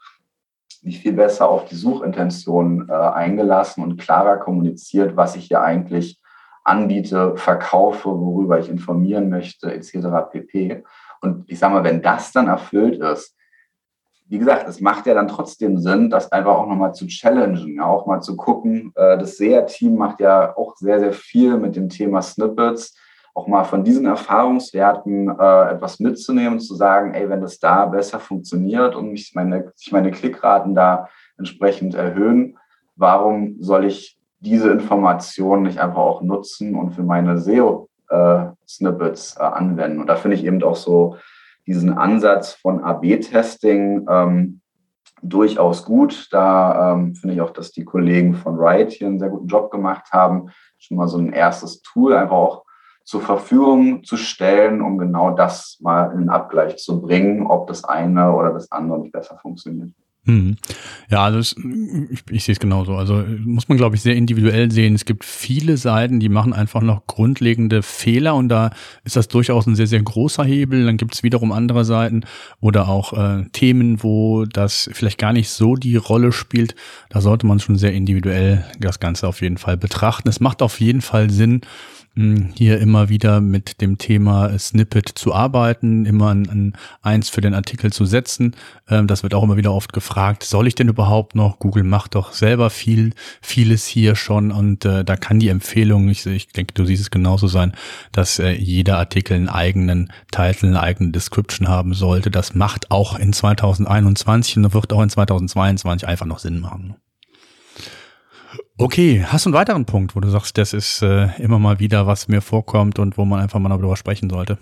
[0.82, 6.20] mich viel besser auf die Suchintention äh, eingelassen und klarer kommuniziert, was ich hier eigentlich
[6.62, 10.30] anbiete, verkaufe, worüber ich informieren möchte, etc.
[10.30, 10.85] pp.
[11.20, 13.37] Und ich sage mal, wenn das dann erfüllt ist,
[14.28, 18.06] wie gesagt, es macht ja dann trotzdem Sinn, das einfach auch nochmal zu challengen, auch
[18.06, 18.92] mal zu gucken.
[18.94, 22.96] Äh, das SEA-Team macht ja auch sehr, sehr viel mit dem Thema Snippets,
[23.37, 28.18] auch mal von diesen Erfahrungswerten äh, etwas mitzunehmen, zu sagen, ey, wenn das da besser
[28.18, 32.57] funktioniert und mich meine, sich meine Klickraten da entsprechend erhöhen,
[32.96, 40.01] warum soll ich diese Informationen nicht einfach auch nutzen und für meine SEO-Snippets äh, anwenden?
[40.01, 41.18] Und da finde ich eben auch so
[41.66, 44.61] diesen Ansatz von AB-Testing ähm,
[45.22, 46.29] durchaus gut.
[46.31, 49.70] Da ähm, finde ich auch, dass die Kollegen von Riot hier einen sehr guten Job
[49.70, 52.65] gemacht haben, schon mal so ein erstes Tool einfach auch
[53.07, 58.33] zur Verfügung zu stellen, um genau das mal in Abgleich zu bringen, ob das eine
[58.33, 59.92] oder das andere nicht besser funktioniert.
[60.25, 60.57] Hm.
[61.09, 61.55] Ja, also ich,
[62.31, 62.97] ich sehe es genauso.
[62.97, 64.97] Also muss man, glaube ich, sehr individuell sehen.
[64.97, 68.71] Es gibt viele Seiten, die machen einfach noch grundlegende Fehler und da
[69.05, 70.85] ist das durchaus ein sehr, sehr großer Hebel.
[70.85, 72.25] Dann gibt es wiederum andere Seiten
[72.61, 76.75] oder auch äh, Themen, wo das vielleicht gar nicht so die Rolle spielt.
[77.09, 80.29] Da sollte man schon sehr individuell das Ganze auf jeden Fall betrachten.
[80.29, 81.61] Es macht auf jeden Fall Sinn,
[82.16, 87.52] hier immer wieder mit dem Thema Snippet zu arbeiten, immer ein, ein Eins für den
[87.52, 88.57] Artikel zu setzen.
[88.88, 91.59] Ähm, das wird auch immer wieder oft gefragt, soll ich denn überhaupt noch?
[91.59, 96.24] Google macht doch selber viel, vieles hier schon und äh, da kann die Empfehlung, ich,
[96.24, 97.72] ich denke, du siehst es genauso sein,
[98.12, 102.31] dass äh, jeder Artikel einen eigenen Titel, eine eigene Description haben sollte.
[102.31, 106.96] Das macht auch in 2021 und wird auch in 2022 einfach noch Sinn machen.
[108.79, 112.07] Okay, hast du einen weiteren Punkt, wo du sagst, das ist äh, immer mal wieder,
[112.07, 114.59] was mir vorkommt und wo man einfach mal darüber sprechen sollte?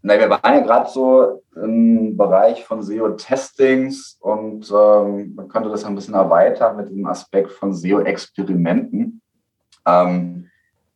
[0.00, 5.84] Nein, wir waren ja gerade so im Bereich von SEO-Testings und ähm, man könnte das
[5.84, 9.20] ein bisschen erweitern mit dem Aspekt von SEO-Experimenten.
[9.86, 10.46] Ähm,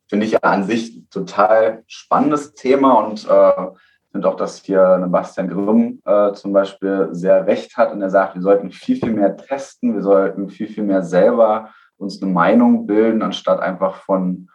[0.08, 3.66] Finde ich ja an sich total spannendes Thema und äh,
[4.14, 8.36] finde auch, dass hier Bastian Grimm äh, zum Beispiel sehr recht hat und er sagt,
[8.36, 12.86] wir sollten viel, viel mehr testen, wir sollten viel, viel mehr selber uns eine Meinung
[12.86, 14.48] bilden, anstatt einfach von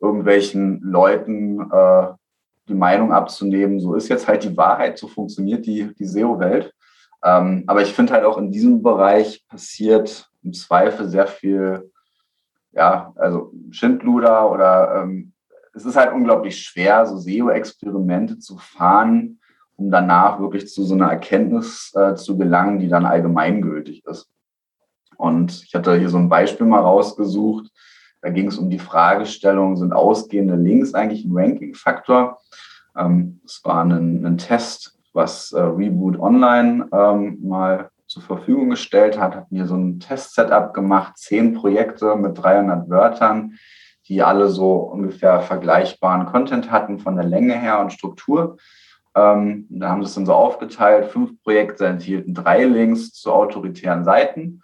[0.00, 2.08] irgendwelchen Leuten äh,
[2.66, 6.74] die Meinung abzunehmen, so ist jetzt halt die Wahrheit, so funktioniert die, die SEO-Welt.
[7.22, 11.88] Ähm, aber ich finde halt auch in diesem Bereich passiert im Zweifel sehr viel,
[12.72, 15.31] ja, also Schindluder oder ähm,
[15.74, 19.40] es ist halt unglaublich schwer, so SEO-Experimente zu fahren,
[19.76, 24.28] um danach wirklich zu so einer Erkenntnis äh, zu gelangen, die dann allgemeingültig ist.
[25.16, 27.70] Und ich hatte hier so ein Beispiel mal rausgesucht.
[28.20, 32.38] Da ging es um die Fragestellung, sind ausgehende Links eigentlich ein Ranking-Faktor?
[32.96, 39.34] Ähm, war ein, ein Test, was äh, Reboot Online ähm, mal zur Verfügung gestellt hat,
[39.34, 43.58] hatten hier so ein Test-Setup gemacht, zehn Projekte mit 300 Wörtern,
[44.08, 48.56] die alle so ungefähr vergleichbaren Content hatten von der Länge her und Struktur.
[49.14, 51.06] Ähm, da haben sie es dann so aufgeteilt.
[51.10, 54.62] Fünf Projekte enthielten drei Links zu autoritären Seiten.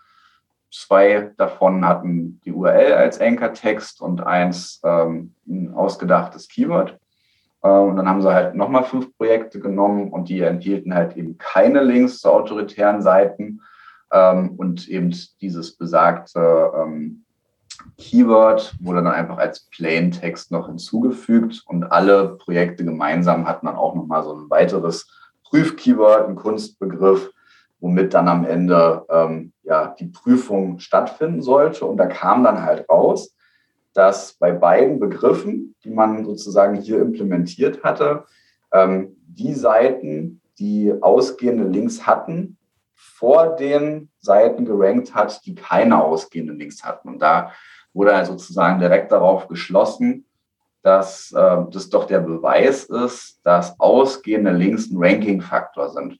[0.70, 6.98] Zwei davon hatten die URL als Anchor-Text und eins ähm, ein ausgedachtes Keyword.
[7.62, 11.38] Äh, und dann haben sie halt nochmal fünf Projekte genommen und die enthielten halt eben
[11.38, 13.60] keine Links zu autoritären Seiten
[14.12, 17.24] ähm, und eben dieses besagte ähm,
[17.98, 23.94] Keyword wurde dann einfach als Plaintext noch hinzugefügt und alle Projekte gemeinsam hatten dann auch
[23.94, 25.10] nochmal so ein weiteres
[25.42, 27.30] Prüfkeyword, ein Kunstbegriff,
[27.80, 31.84] womit dann am Ende ähm, ja, die Prüfung stattfinden sollte.
[31.84, 33.34] Und da kam dann halt raus,
[33.94, 38.24] dass bei beiden Begriffen, die man sozusagen hier implementiert hatte,
[38.72, 42.58] ähm, die Seiten, die ausgehende Links hatten,
[42.94, 47.08] vor den Seiten gerankt hat, die keine ausgehenden Links hatten.
[47.08, 47.52] Und da
[47.98, 50.24] wurde halt sozusagen direkt darauf geschlossen,
[50.82, 56.18] dass äh, das doch der Beweis ist, dass ausgehende Links ein Ranking-Faktor sind.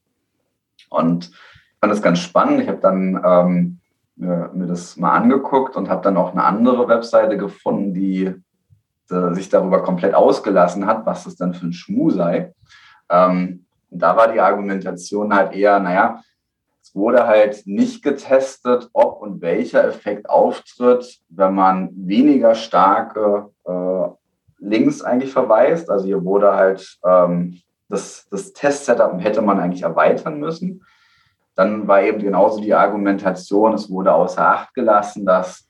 [0.91, 2.61] Und ich fand das ganz spannend.
[2.61, 3.81] Ich habe dann ähm,
[4.17, 8.35] mir, mir, das mal angeguckt und habe dann auch eine andere Webseite gefunden, die
[9.11, 12.53] äh, sich darüber komplett ausgelassen hat, was das dann für ein Schmu sei.
[13.09, 16.21] Ähm, und da war die Argumentation halt eher, naja,
[16.89, 24.09] es wurde halt nicht getestet, ob und welcher Effekt auftritt, wenn man weniger starke äh,
[24.59, 25.91] Links eigentlich verweist.
[25.91, 30.83] Also hier wurde halt ähm, das, das Test-Setup hätte man eigentlich erweitern müssen.
[31.55, 35.69] Dann war eben genauso die Argumentation, es wurde außer Acht gelassen, dass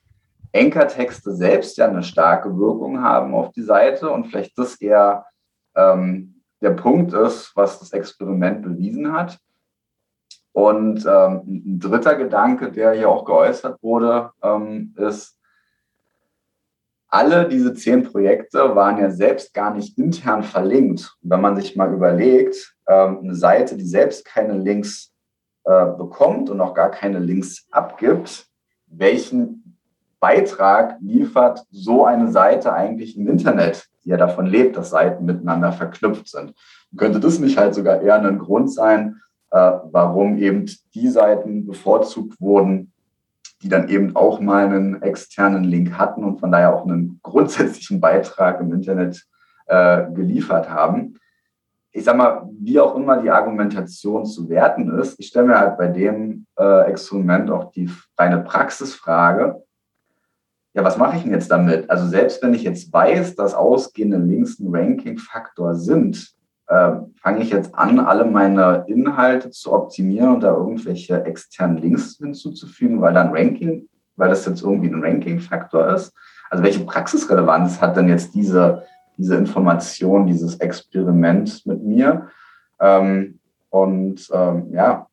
[0.55, 5.25] Anchor-Texte selbst ja eine starke Wirkung haben auf die Seite und vielleicht das eher
[5.75, 9.37] ähm, der Punkt ist, was das Experiment bewiesen hat.
[10.59, 15.37] Und ähm, ein dritter Gedanke, der hier auch geäußert wurde, ähm, ist,
[17.07, 21.15] alle diese zehn Projekte waren ja selbst gar nicht intern verlinkt.
[21.23, 25.13] Und wenn man sich mal überlegt, ähm, eine Seite, die selbst keine Links
[25.63, 28.45] äh, bekommt und auch gar keine Links abgibt,
[28.85, 29.77] welchen
[30.19, 35.71] Beitrag liefert so eine Seite eigentlich im Internet, die ja davon lebt, dass Seiten miteinander
[35.71, 36.53] verknüpft sind?
[36.97, 42.91] könnte das nicht halt sogar eher ein Grund sein, warum eben die Seiten bevorzugt wurden,
[43.61, 47.99] die dann eben auch mal einen externen Link hatten und von daher auch einen grundsätzlichen
[48.01, 49.25] Beitrag im Internet
[49.67, 51.15] äh, geliefert haben.
[51.91, 55.77] Ich sage mal, wie auch immer die Argumentation zu werten ist, ich stelle mir halt
[55.77, 59.63] bei dem äh, Experiment auch die reine Praxisfrage,
[60.73, 61.89] ja, was mache ich denn jetzt damit?
[61.89, 66.35] Also selbst wenn ich jetzt weiß, dass ausgehende Links ein Ranking-Faktor sind,
[66.69, 72.17] äh, fange ich jetzt an, alle meine Inhalte zu optimieren und da irgendwelche externen Links
[72.17, 76.13] hinzuzufügen, weil dann Ranking, weil das jetzt irgendwie ein Ranking-Faktor ist.
[76.49, 78.83] Also welche Praxisrelevanz hat denn jetzt diese,
[79.17, 82.27] diese Information, dieses Experiment mit mir?
[82.79, 85.07] Ähm, und ähm, ja,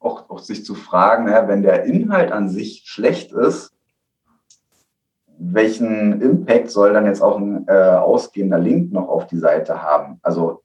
[0.00, 3.72] auch, auch sich zu fragen, ja, wenn der Inhalt an sich schlecht ist,
[5.38, 10.18] welchen Impact soll dann jetzt auch ein äh, ausgehender Link noch auf die Seite haben?
[10.22, 10.61] Also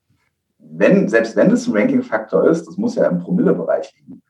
[0.70, 4.22] wenn, selbst wenn es ein Ranking-Faktor ist, das muss ja im Promille-Bereich liegen.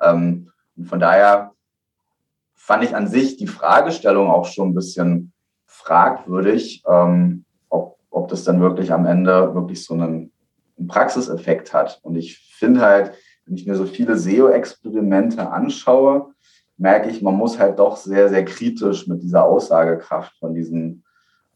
[0.00, 1.52] Ähm, und von daher
[2.54, 5.32] fand ich an sich die Fragestellung auch schon ein bisschen
[5.66, 10.32] fragwürdig, ähm, ob, ob das dann wirklich am Ende wirklich so einen,
[10.78, 12.00] einen Praxiseffekt hat.
[12.02, 13.12] Und ich finde halt,
[13.46, 16.32] wenn ich mir so viele SEO-Experimente anschaue,
[16.76, 21.04] merke ich, man muss halt doch sehr, sehr kritisch mit dieser Aussagekraft von diesen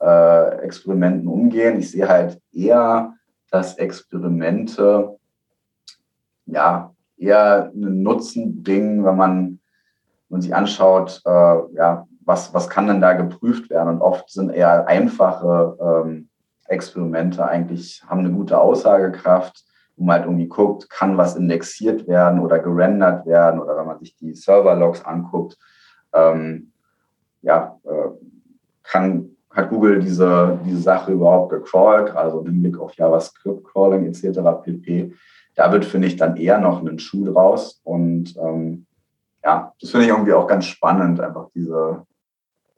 [0.01, 1.79] äh, Experimenten umgehen.
[1.79, 3.15] Ich sehe halt eher,
[3.51, 5.19] dass Experimente
[6.47, 9.45] ja eher einen Nutzen bringen, wenn man,
[10.29, 11.31] wenn man sich anschaut, äh,
[11.75, 13.95] ja, was, was kann denn da geprüft werden?
[13.95, 16.29] Und oft sind eher einfache ähm,
[16.67, 19.65] Experimente eigentlich, haben eine gute Aussagekraft,
[19.97, 23.99] wo man halt irgendwie guckt, kann was indexiert werden oder gerendert werden oder wenn man
[24.01, 25.57] sich die Server-Logs anguckt,
[26.13, 26.73] ähm,
[27.43, 28.09] ja, äh,
[28.83, 34.41] kann, hat Google diese, diese Sache überhaupt gecrawlt, also im Hinblick auf JavaScript-Crawling etc.
[34.63, 35.15] pp.
[35.55, 37.81] Da wird, finde ich, dann eher noch einen Schuh draus.
[37.83, 38.85] Und ähm,
[39.43, 42.05] ja, das finde ich irgendwie auch ganz spannend, einfach diese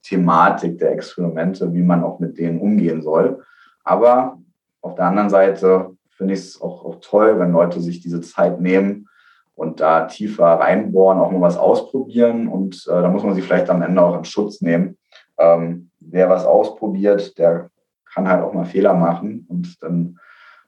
[0.02, 3.42] Thematik der Experimente, wie man auch mit denen umgehen soll.
[3.82, 4.38] Aber
[4.80, 8.60] auf der anderen Seite finde ich es auch, auch toll, wenn Leute sich diese Zeit
[8.60, 9.08] nehmen
[9.56, 12.46] und da tiefer reinbohren, auch mal was ausprobieren.
[12.46, 14.96] Und äh, da muss man sie vielleicht am Ende auch in Schutz nehmen.
[15.38, 17.70] Ähm, wer was ausprobiert, der
[18.12, 20.18] kann halt auch mal Fehler machen und dann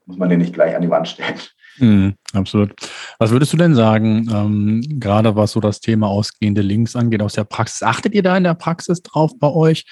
[0.06, 1.38] muss man den nicht gleich an die Wand stellen.
[1.78, 2.74] Mm, absolut.
[3.18, 7.34] Was würdest du denn sagen, ähm, gerade was so das Thema ausgehende Links angeht aus
[7.34, 7.82] der Praxis?
[7.82, 9.86] Achtet ihr da in der Praxis drauf bei euch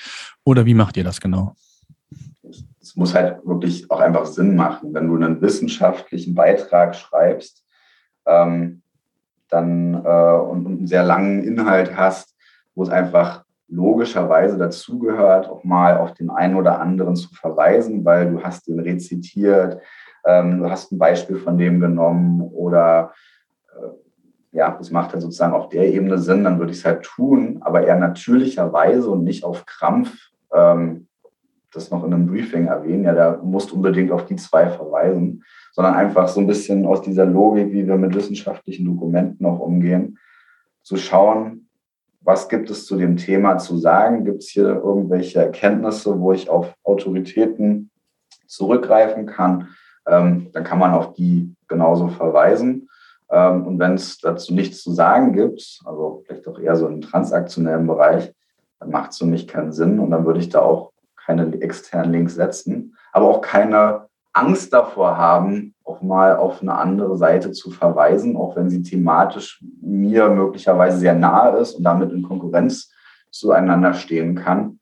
[0.44, 1.54] oder wie macht ihr das genau?
[2.88, 4.94] es muss halt wirklich auch einfach Sinn machen.
[4.94, 7.62] Wenn du einen wissenschaftlichen Beitrag schreibst,
[8.26, 8.82] ähm,
[9.50, 12.34] dann äh, und, und einen sehr langen Inhalt hast,
[12.74, 18.30] wo es einfach logischerweise dazugehört, auch mal auf den einen oder anderen zu verweisen, weil
[18.30, 19.80] du hast den rezitiert,
[20.24, 23.12] ähm, du hast ein Beispiel von dem genommen oder
[23.70, 27.02] äh, ja, das macht halt sozusagen auf der Ebene Sinn, dann würde ich es halt
[27.02, 31.08] tun, aber eher natürlicherweise und nicht auf Krampf ähm,
[31.72, 35.94] das noch in einem Briefing erwähnen, ja, da musst unbedingt auf die zwei verweisen, sondern
[35.94, 40.18] einfach so ein bisschen aus dieser Logik, wie wir mit wissenschaftlichen Dokumenten noch umgehen,
[40.82, 41.67] zu schauen,
[42.20, 44.24] was gibt es zu dem Thema zu sagen?
[44.24, 47.90] Gibt es hier irgendwelche Erkenntnisse, wo ich auf Autoritäten
[48.46, 49.68] zurückgreifen kann?
[50.06, 52.88] Ähm, dann kann man auf die genauso verweisen.
[53.30, 57.00] Ähm, und wenn es dazu nichts zu sagen gibt, also vielleicht auch eher so im
[57.00, 58.32] transaktionellen Bereich,
[58.80, 59.98] dann macht es für mich keinen Sinn.
[59.98, 65.16] Und dann würde ich da auch keine externen Links setzen, aber auch keine Angst davor
[65.16, 70.98] haben, auch mal auf eine andere Seite zu verweisen, auch wenn sie thematisch mir möglicherweise
[70.98, 72.92] sehr nahe ist und damit in Konkurrenz
[73.30, 74.78] zueinander stehen kann.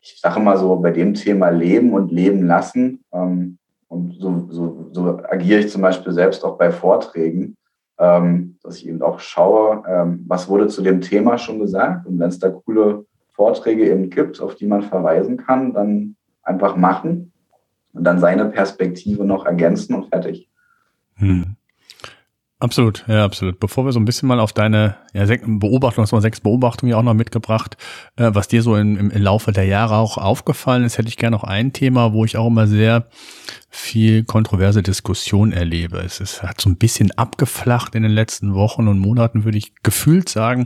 [0.00, 3.58] Ich sage mal so, bei dem Thema Leben und Leben lassen, ähm,
[3.88, 7.56] und so, so, so, agiere ich zum Beispiel selbst auch bei Vorträgen,
[7.98, 12.18] ähm, dass ich eben auch schaue, ähm, was wurde zu dem Thema schon gesagt und
[12.18, 17.31] wenn es da coole Vorträge eben gibt, auf die man verweisen kann, dann einfach machen
[17.92, 20.48] und dann seine Perspektive noch ergänzen und fertig.
[21.16, 21.56] Hm.
[22.62, 23.58] Absolut, ja, absolut.
[23.58, 26.92] Bevor wir so ein bisschen mal auf deine ja, Beobachtung, hast du mal sechs Beobachtungen
[26.92, 27.76] ja auch noch mitgebracht,
[28.14, 31.34] äh, was dir so im, im Laufe der Jahre auch aufgefallen ist, hätte ich gerne
[31.34, 33.08] noch ein Thema, wo ich auch immer sehr
[33.68, 35.98] viel kontroverse Diskussion erlebe.
[35.98, 39.74] Es ist, hat so ein bisschen abgeflacht in den letzten Wochen und Monaten, würde ich
[39.82, 40.62] gefühlt sagen,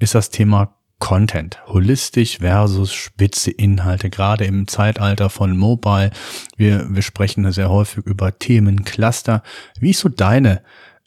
[0.00, 6.10] ist das Thema Content, holistisch versus spitze Inhalte, gerade im Zeitalter von Mobile.
[6.56, 9.42] Wir, wir sprechen sehr häufig über Themencluster.
[9.78, 10.62] Wie ist so deine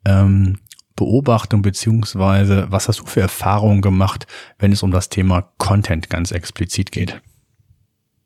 [0.05, 0.59] ähm,
[0.95, 4.27] Beobachtung beziehungsweise was hast du für Erfahrungen gemacht,
[4.59, 7.21] wenn es um das Thema Content ganz explizit geht?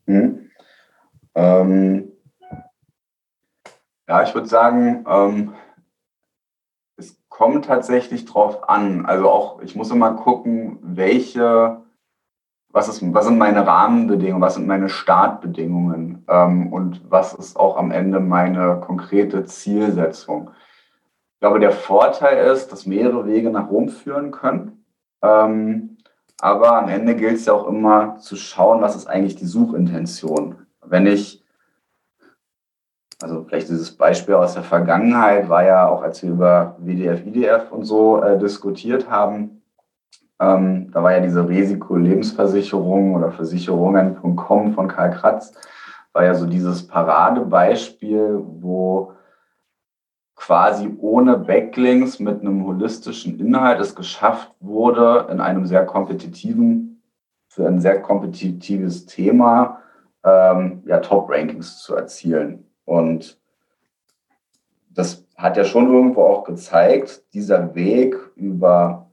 [0.07, 0.49] Hm.
[1.35, 2.11] Ähm,
[4.07, 5.53] ja, ich würde sagen, ähm,
[7.33, 9.07] kommt tatsächlich drauf an.
[9.07, 11.81] Also auch, ich muss immer gucken, welche,
[12.69, 17.75] was, ist, was sind meine Rahmenbedingungen, was sind meine Startbedingungen ähm, und was ist auch
[17.75, 20.51] am Ende meine konkrete Zielsetzung.
[21.33, 24.85] Ich glaube, der Vorteil ist, dass mehrere Wege nach Rom führen können.
[25.23, 25.97] Ähm,
[26.39, 30.67] aber am Ende gilt es ja auch immer zu schauen, was ist eigentlich die Suchintention.
[30.85, 31.42] Wenn ich
[33.23, 37.71] also vielleicht dieses Beispiel aus der Vergangenheit war ja auch, als wir über WDF, IDF
[37.71, 39.63] und so äh, diskutiert haben,
[40.39, 45.53] ähm, da war ja diese Risikolebensversicherung oder Versicherungen.com von Karl Kratz,
[46.11, 49.13] war ja so dieses Paradebeispiel, wo
[50.35, 57.01] quasi ohne Backlinks mit einem holistischen Inhalt es geschafft wurde, in einem sehr kompetitiven,
[57.47, 59.79] für ein sehr kompetitives Thema
[60.25, 62.65] ähm, ja, Top-Rankings zu erzielen.
[62.85, 63.39] Und
[64.89, 69.09] das hat ja schon irgendwo auch gezeigt, dieser Weg über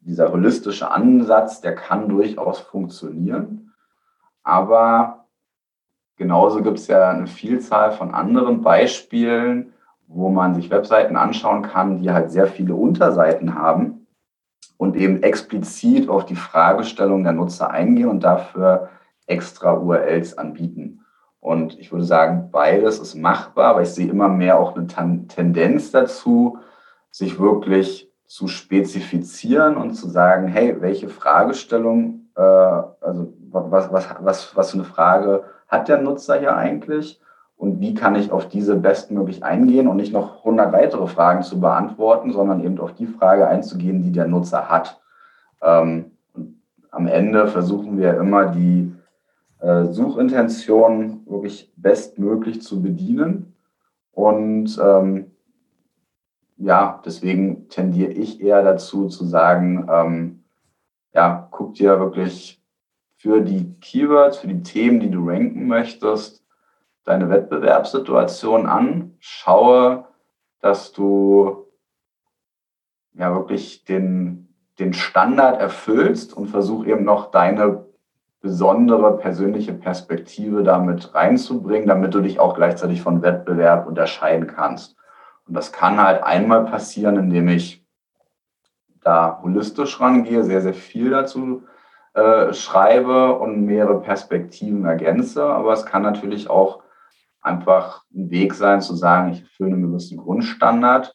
[0.00, 3.72] dieser holistische Ansatz, der kann durchaus funktionieren.
[4.42, 5.26] Aber
[6.16, 9.72] genauso gibt es ja eine Vielzahl von anderen Beispielen,
[10.06, 14.06] wo man sich Webseiten anschauen kann, die halt sehr viele Unterseiten haben
[14.76, 18.90] und eben explizit auf die Fragestellung der Nutzer eingehen und dafür
[19.26, 21.04] extra URLs anbieten.
[21.46, 25.92] Und ich würde sagen, beides ist machbar, aber ich sehe immer mehr auch eine Tendenz
[25.92, 26.58] dazu,
[27.12, 34.56] sich wirklich zu spezifizieren und zu sagen, hey, welche Fragestellung, äh, also was, was, was,
[34.56, 37.20] was für eine Frage hat der Nutzer hier eigentlich
[37.56, 41.60] und wie kann ich auf diese bestmöglich eingehen und nicht noch 100 weitere Fragen zu
[41.60, 45.00] beantworten, sondern eben auf die Frage einzugehen, die der Nutzer hat.
[45.62, 46.10] Ähm,
[46.90, 48.95] am Ende versuchen wir immer die
[49.60, 53.54] äh, Suchintention wirklich bestmöglich zu bedienen.
[54.12, 55.32] Und ähm,
[56.56, 60.44] ja, deswegen tendiere ich eher dazu zu sagen, ähm,
[61.12, 62.62] ja, guck dir wirklich
[63.16, 66.44] für die Keywords, für die Themen, die du ranken möchtest,
[67.04, 70.06] deine Wettbewerbssituation an, schaue,
[70.60, 71.66] dass du
[73.14, 77.86] ja wirklich den, den Standard erfüllst und versuch eben noch deine
[78.40, 84.96] besondere persönliche Perspektive damit reinzubringen, damit du dich auch gleichzeitig von Wettbewerb unterscheiden kannst.
[85.46, 87.84] Und das kann halt einmal passieren, indem ich
[89.00, 91.62] da holistisch rangehe, sehr, sehr viel dazu
[92.14, 95.44] äh, schreibe und mehrere Perspektiven ergänze.
[95.44, 96.82] Aber es kann natürlich auch
[97.40, 101.14] einfach ein Weg sein, zu sagen, ich erfülle einen gewissen Grundstandard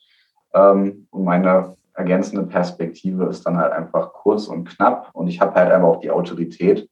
[0.53, 5.53] ähm, und meine ergänzende Perspektive ist dann halt einfach kurz und knapp und ich habe
[5.55, 6.89] halt einfach auch die Autorität,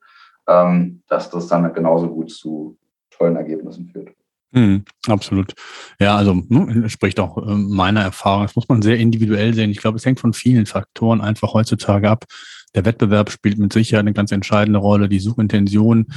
[1.08, 2.78] dass das dann genauso gut zu
[3.12, 4.10] tollen Ergebnissen führt.
[4.52, 5.54] Mhm, absolut.
[6.00, 8.44] Ja, also ne, spricht auch äh, meiner Erfahrung.
[8.44, 9.70] Das muss man sehr individuell sehen.
[9.70, 12.26] Ich glaube, es hängt von vielen Faktoren einfach heutzutage ab.
[12.74, 15.08] Der Wettbewerb spielt mit Sicherheit eine ganz entscheidende Rolle.
[15.08, 16.08] Die Suchintention,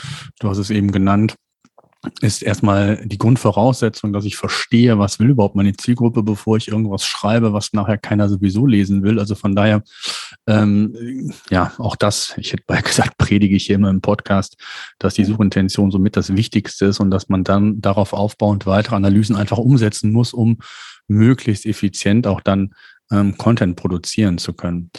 [0.40, 1.34] du hast es eben genannt,
[2.20, 7.04] ist erstmal die Grundvoraussetzung, dass ich verstehe, was will überhaupt meine Zielgruppe, bevor ich irgendwas
[7.04, 9.20] schreibe, was nachher keiner sowieso lesen will.
[9.20, 9.82] Also von daher,
[10.48, 14.56] ähm, ja, auch das, ich hätte bald gesagt, predige ich hier immer im Podcast,
[14.98, 19.36] dass die Suchintention somit das Wichtigste ist und dass man dann darauf aufbauend weitere Analysen
[19.36, 20.58] einfach umsetzen muss, um
[21.06, 22.74] möglichst effizient auch dann
[23.12, 24.90] ähm, Content produzieren zu können.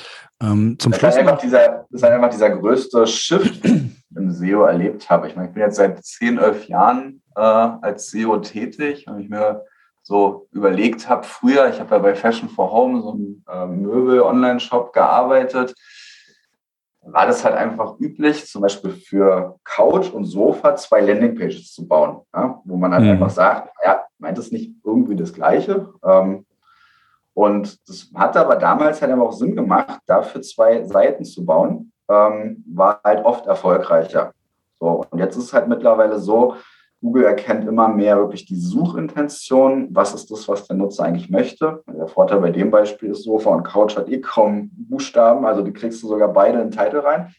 [0.42, 3.66] Ähm, zum das, Schluss ist einfach dieser, das ist einfach dieser größte Shift
[4.16, 5.28] im SEO erlebt habe.
[5.28, 9.30] Ich meine, ich bin jetzt seit 10, 11 Jahren äh, als SEO tätig und ich
[9.30, 9.64] mir
[10.04, 14.92] so überlegt habe, früher, ich habe ja bei Fashion for Home, so einem äh, Möbel-Online-Shop
[14.94, 15.74] gearbeitet,
[17.06, 22.22] war das halt einfach üblich, zum Beispiel für Couch und Sofa zwei Landingpages zu bauen,
[22.34, 23.12] ja, wo man halt mhm.
[23.12, 25.94] einfach sagt, ja, meint es nicht irgendwie das Gleiche?
[26.04, 26.46] Ähm,
[27.34, 32.64] und das hat aber damals halt auch Sinn gemacht, dafür zwei Seiten zu bauen, ähm,
[32.68, 34.34] war halt oft erfolgreicher.
[34.80, 36.56] So, und jetzt ist es halt mittlerweile so,
[37.02, 39.90] Google erkennt immer mehr wirklich die Suchintention.
[39.92, 41.84] Was ist das, was der Nutzer eigentlich möchte?
[41.88, 45.74] Der Vorteil bei dem Beispiel ist, Sofa und Couch hat eh kaum Buchstaben, also die
[45.74, 47.34] kriegst du sogar beide in den Titel rein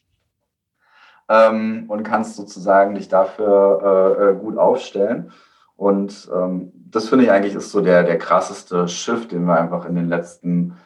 [1.29, 5.33] ähm, und kannst sozusagen dich dafür äh, äh gut aufstellen.
[5.77, 9.87] Und ähm, das finde ich eigentlich ist so der, der krasseste Shift, den wir einfach
[9.87, 10.77] in den letzten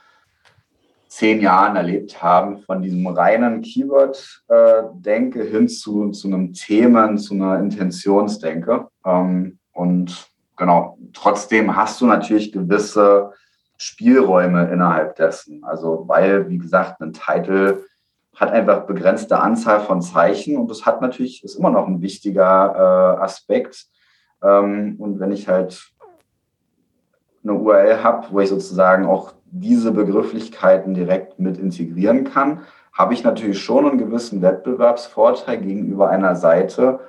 [1.09, 7.59] zehn Jahren erlebt haben, von diesem reinen Keyword-Denke hin zu, zu einem Themen, zu einer
[7.59, 8.88] Intentionsdenke.
[9.05, 13.33] Ähm, und genau, trotzdem hast du natürlich gewisse
[13.79, 15.64] Spielräume innerhalb dessen.
[15.64, 17.85] Also, weil, wie gesagt, ein Titel
[18.35, 23.16] hat einfach begrenzte Anzahl von Zeichen und das hat natürlich, ist immer noch ein wichtiger
[23.18, 23.87] äh, Aspekt.
[24.42, 25.92] Ähm, und wenn ich halt
[27.42, 32.61] eine URL habe, wo ich sozusagen auch diese Begrifflichkeiten direkt mit integrieren kann,
[32.92, 37.01] habe ich natürlich schon einen gewissen Wettbewerbsvorteil gegenüber einer Seite,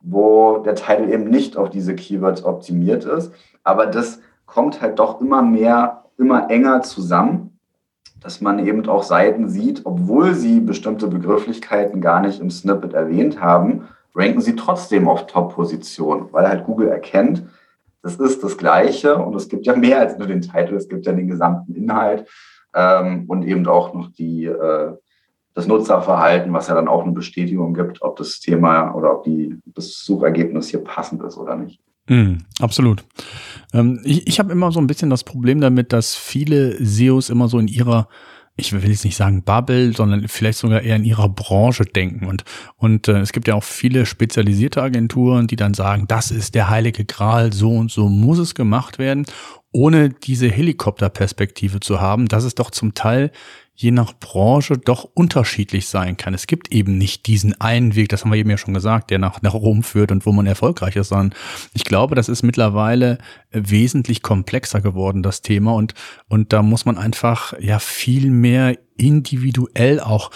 [0.00, 3.32] wo der Titel eben nicht auf diese Keywords optimiert ist.
[3.64, 7.58] Aber das kommt halt doch immer mehr, immer enger zusammen,
[8.20, 13.40] dass man eben auch Seiten sieht, obwohl sie bestimmte Begrifflichkeiten gar nicht im Snippet erwähnt
[13.40, 17.44] haben, ranken sie trotzdem auf Top-Position, weil halt Google erkennt,
[18.02, 21.06] das ist das Gleiche und es gibt ja mehr als nur den Titel, es gibt
[21.06, 22.28] ja den gesamten Inhalt
[22.74, 24.92] ähm, und eben auch noch die, äh,
[25.54, 29.58] das Nutzerverhalten, was ja dann auch eine Bestätigung gibt, ob das Thema oder ob die,
[29.64, 31.80] das Suchergebnis hier passend ist oder nicht.
[32.08, 33.04] Mm, absolut.
[33.72, 37.48] Ähm, ich ich habe immer so ein bisschen das Problem damit, dass viele SEOs immer
[37.48, 38.08] so in ihrer
[38.56, 42.26] ich will jetzt nicht sagen Bubble, sondern vielleicht sogar eher in ihrer Branche denken.
[42.26, 42.44] Und,
[42.76, 46.70] und äh, es gibt ja auch viele spezialisierte Agenturen, die dann sagen, das ist der
[46.70, 49.26] heilige Gral, so und so muss es gemacht werden,
[49.72, 53.30] ohne diese Helikopterperspektive zu haben, dass es doch zum Teil
[53.76, 56.32] je nach Branche doch unterschiedlich sein kann.
[56.32, 59.18] Es gibt eben nicht diesen einen Weg, das haben wir eben ja schon gesagt, der
[59.18, 61.34] nach, nach Rom führt und wo man erfolgreich ist, sondern
[61.74, 63.18] ich glaube, das ist mittlerweile
[63.52, 65.74] wesentlich komplexer geworden, das Thema.
[65.74, 65.92] Und,
[66.28, 70.30] und da muss man einfach ja viel mehr individuell auch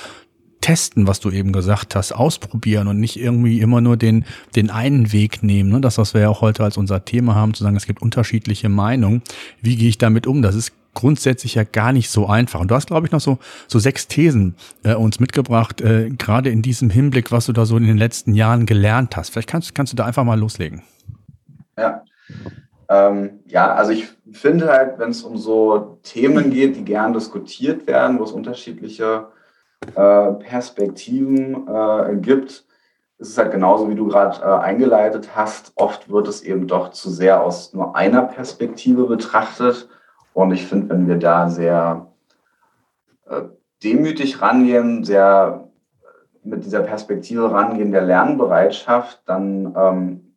[0.60, 5.12] testen, was du eben gesagt hast, ausprobieren und nicht irgendwie immer nur den, den einen
[5.12, 5.70] Weg nehmen.
[5.70, 5.80] Ne?
[5.80, 8.68] Das, was wir ja auch heute als unser Thema haben, zu sagen, es gibt unterschiedliche
[8.68, 9.22] Meinungen.
[9.62, 10.42] Wie gehe ich damit um?
[10.42, 12.60] Das ist grundsätzlich ja gar nicht so einfach.
[12.60, 13.38] Und du hast, glaube ich, noch so,
[13.68, 17.76] so sechs Thesen äh, uns mitgebracht, äh, gerade in diesem Hinblick, was du da so
[17.76, 19.30] in den letzten Jahren gelernt hast.
[19.30, 20.82] Vielleicht kannst, kannst du da einfach mal loslegen.
[21.78, 22.02] Ja.
[22.88, 27.86] Ähm, ja, also ich finde halt, wenn es um so Themen geht, die gern diskutiert
[27.86, 29.28] werden, wo es unterschiedliche
[29.94, 32.64] äh, Perspektiven äh, gibt,
[33.18, 35.72] ist es halt genauso, wie du gerade äh, eingeleitet hast.
[35.76, 39.88] Oft wird es eben doch zu sehr aus nur einer Perspektive betrachtet
[40.42, 42.06] und ich finde, wenn wir da sehr
[43.28, 43.42] äh,
[43.82, 45.68] demütig rangehen, sehr
[46.02, 50.34] äh, mit dieser Perspektive rangehen der Lernbereitschaft, dann ähm,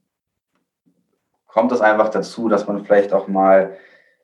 [1.47, 3.73] kommt es einfach dazu, dass man vielleicht auch mal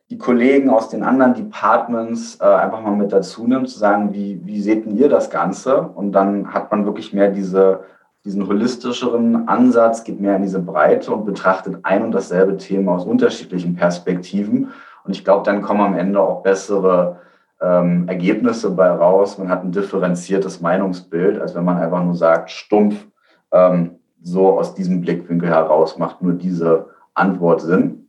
[0.10, 4.42] die Kollegen aus den anderen Departments äh, einfach mal mit dazu nimmt, zu sagen, wie,
[4.44, 5.82] wie seht denn ihr das Ganze?
[5.82, 7.82] Und dann hat man wirklich mehr diese,
[8.26, 13.06] diesen holistischeren Ansatz, geht mehr in diese Breite und betrachtet ein und dasselbe Thema aus
[13.06, 14.72] unterschiedlichen Perspektiven
[15.10, 17.18] und ich glaube, dann kommen am Ende auch bessere
[17.60, 19.40] ähm, Ergebnisse bei raus.
[19.40, 23.08] Man hat ein differenziertes Meinungsbild, als wenn man einfach nur sagt, stumpf,
[23.52, 28.08] ähm, so aus diesem Blickwinkel heraus macht nur diese Antwort Sinn.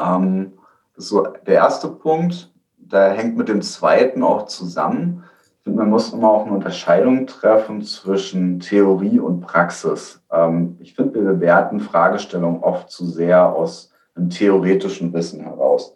[0.00, 0.54] Ähm,
[0.94, 2.50] das ist so der erste Punkt.
[2.78, 5.22] Der hängt mit dem zweiten auch zusammen.
[5.58, 10.24] Ich finde, man muss immer auch eine Unterscheidung treffen zwischen Theorie und Praxis.
[10.32, 15.95] Ähm, ich finde, wir bewerten Fragestellungen oft zu sehr aus einem theoretischen Wissen heraus.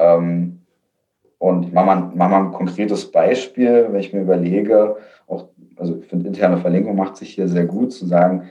[0.00, 0.60] Ähm,
[1.38, 4.96] und ich mache mal, mal ein konkretes Beispiel, wenn ich mir überlege,
[5.26, 8.50] auch, also ich finde, interne Verlinkung macht sich hier sehr gut zu sagen,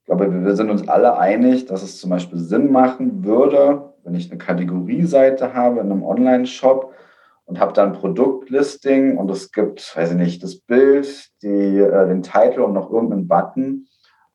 [0.00, 4.14] ich glaube, wir sind uns alle einig, dass es zum Beispiel Sinn machen würde, wenn
[4.14, 6.92] ich eine Kategorieseite habe in einem Online-Shop
[7.44, 12.22] und habe dann Produktlisting und es gibt, weiß ich nicht, das Bild, die, äh, den
[12.22, 13.86] Titel und noch irgendeinen Button,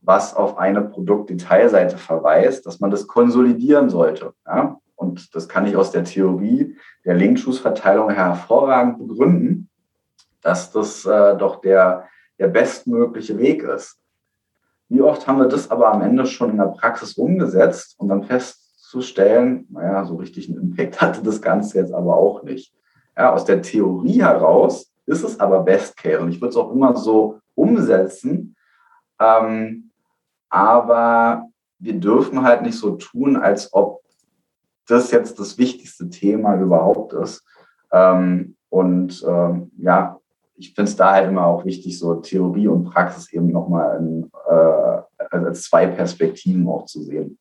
[0.02, 4.34] was auf eine Produktdetailseite verweist, dass man das konsolidieren sollte.
[4.46, 4.80] Ja?
[5.04, 9.70] Und das kann ich aus der Theorie der Linkschussverteilung hervorragend begründen,
[10.42, 12.08] dass das äh, doch der,
[12.40, 14.00] der bestmögliche Weg ist.
[14.90, 18.24] Wie oft haben wir das aber am Ende schon in der Praxis umgesetzt und dann
[18.24, 22.74] festzustellen, naja, so richtig einen Impact hatte das Ganze jetzt aber auch nicht.
[23.18, 26.72] Ja, aus der Theorie heraus ist es aber Best Case und ich würde es auch
[26.72, 28.56] immer so umsetzen.
[29.20, 29.92] Ähm,
[30.50, 31.50] aber
[31.80, 34.03] wir dürfen halt nicht so tun, als ob
[34.88, 37.46] das jetzt das wichtigste Thema überhaupt ist.
[37.92, 40.20] Ähm, und ähm, ja,
[40.56, 45.36] ich finde es da halt immer auch wichtig, so Theorie und Praxis eben nochmal äh,
[45.36, 47.38] als zwei Perspektiven auch zu sehen.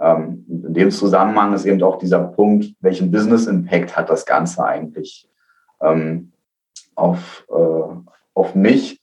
[0.00, 4.64] Ähm, in dem Zusammenhang ist eben auch dieser Punkt, welchen Business Impact hat das Ganze
[4.64, 5.28] eigentlich
[5.80, 6.32] ähm,
[6.94, 7.94] auf, äh,
[8.34, 9.00] auf mich?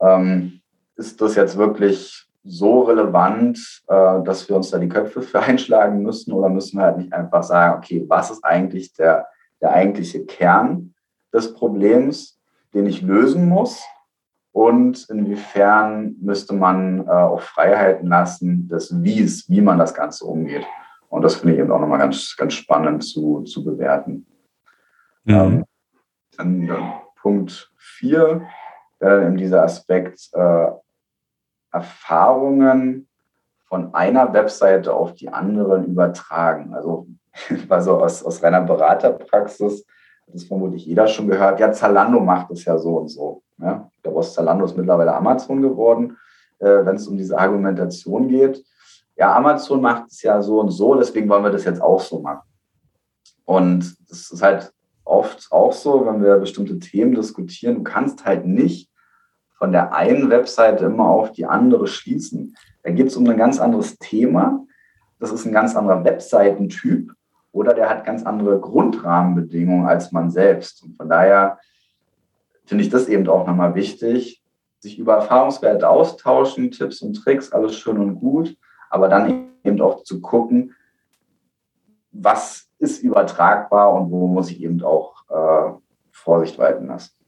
[0.00, 0.60] Ähm,
[0.96, 6.02] ist das jetzt wirklich so relevant, äh, dass wir uns da die Köpfe für einschlagen
[6.02, 6.32] müssen?
[6.32, 9.26] Oder müssen wir halt nicht einfach sagen, okay, was ist eigentlich der,
[9.60, 10.94] der eigentliche Kern
[11.32, 12.38] des Problems,
[12.74, 13.82] den ich lösen muss?
[14.52, 20.64] Und inwiefern müsste man äh, auch Freiheiten lassen des Wies, wie man das Ganze umgeht?
[21.08, 24.26] Und das finde ich eben auch nochmal ganz, ganz spannend zu, zu bewerten.
[25.24, 25.34] Mhm.
[25.34, 25.64] Ähm,
[26.36, 28.42] dann, dann Punkt 4
[29.00, 30.66] wäre dann eben dieser Aspekt äh,
[31.74, 33.08] Erfahrungen
[33.64, 36.74] von einer Webseite auf die anderen übertragen.
[36.74, 37.08] Also,
[37.68, 39.84] also aus, aus reiner Beraterpraxis
[40.26, 41.58] hat das vermutlich jeder schon gehört.
[41.58, 43.42] Ja, Zalando macht es ja so und so.
[43.58, 43.90] Ja?
[44.02, 46.16] Glaube, aus Zalando ist mittlerweile Amazon geworden,
[46.60, 48.64] äh, wenn es um diese Argumentation geht.
[49.16, 52.20] Ja, Amazon macht es ja so und so, deswegen wollen wir das jetzt auch so
[52.20, 52.48] machen.
[53.44, 54.72] Und das ist halt
[55.04, 58.90] oft auch so, wenn wir bestimmte Themen diskutieren, du kannst halt nicht
[59.64, 62.54] von der einen Webseite immer auf die andere schließen.
[62.82, 64.62] Da geht es um ein ganz anderes Thema.
[65.18, 67.10] das ist ein ganz anderer Webseitentyp
[67.50, 70.82] oder der hat ganz andere Grundrahmenbedingungen als man selbst.
[70.82, 71.58] Und von daher
[72.66, 74.44] finde ich das eben auch nochmal wichtig,
[74.80, 78.54] sich über Erfahrungswerte austauschen, Tipps und Tricks, alles schön und gut,
[78.90, 80.74] aber dann eben auch zu gucken,
[82.12, 85.72] was ist übertragbar und wo muss ich eben auch äh,
[86.10, 87.23] Vorsicht walten lassen.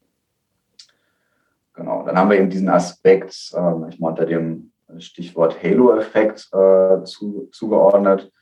[1.77, 7.05] Genau, dann haben wir eben diesen Aspekt, äh, ich mal unter dem Stichwort Halo-Effekt äh,
[7.05, 8.33] zu, zugeordnet.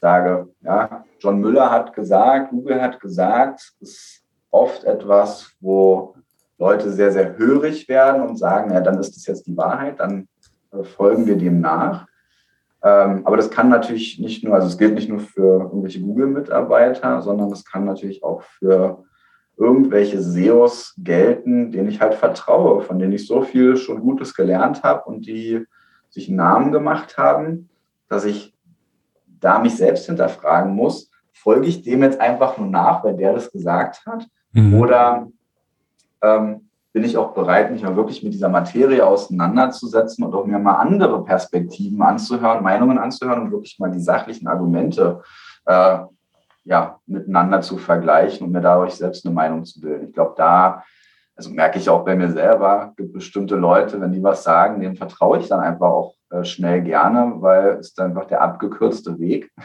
[0.00, 6.14] Sage, ja, John Müller hat gesagt, Google hat gesagt, es ist oft etwas, wo
[6.58, 10.28] Leute sehr, sehr hörig werden und sagen, ja, dann ist das jetzt die Wahrheit, dann
[10.72, 12.06] äh, folgen wir dem nach.
[12.82, 17.22] Ähm, aber das kann natürlich nicht nur, also es gilt nicht nur für irgendwelche Google-Mitarbeiter,
[17.22, 19.04] sondern es kann natürlich auch für
[19.56, 24.82] irgendwelche SEOs gelten, denen ich halt vertraue, von denen ich so viel schon Gutes gelernt
[24.82, 25.64] habe und die
[26.10, 27.68] sich einen Namen gemacht haben,
[28.08, 28.54] dass ich
[29.40, 33.50] da mich selbst hinterfragen muss, folge ich dem jetzt einfach nur nach, weil der das
[33.50, 34.26] gesagt hat?
[34.52, 34.74] Mhm.
[34.74, 35.28] Oder
[36.22, 40.58] ähm, bin ich auch bereit, mich mal wirklich mit dieser Materie auseinanderzusetzen und auch mir
[40.58, 45.22] mal andere Perspektiven anzuhören, Meinungen anzuhören und wirklich mal die sachlichen Argumente
[45.66, 45.98] äh,
[46.66, 50.08] ja, miteinander zu vergleichen und mir dadurch selbst eine Meinung zu bilden.
[50.08, 50.82] Ich glaube, da,
[51.36, 54.96] also merke ich auch bei mir selber, gibt bestimmte Leute, wenn die was sagen, denen
[54.96, 59.50] vertraue ich dann einfach auch äh, schnell gerne, weil es ist einfach der abgekürzte Weg.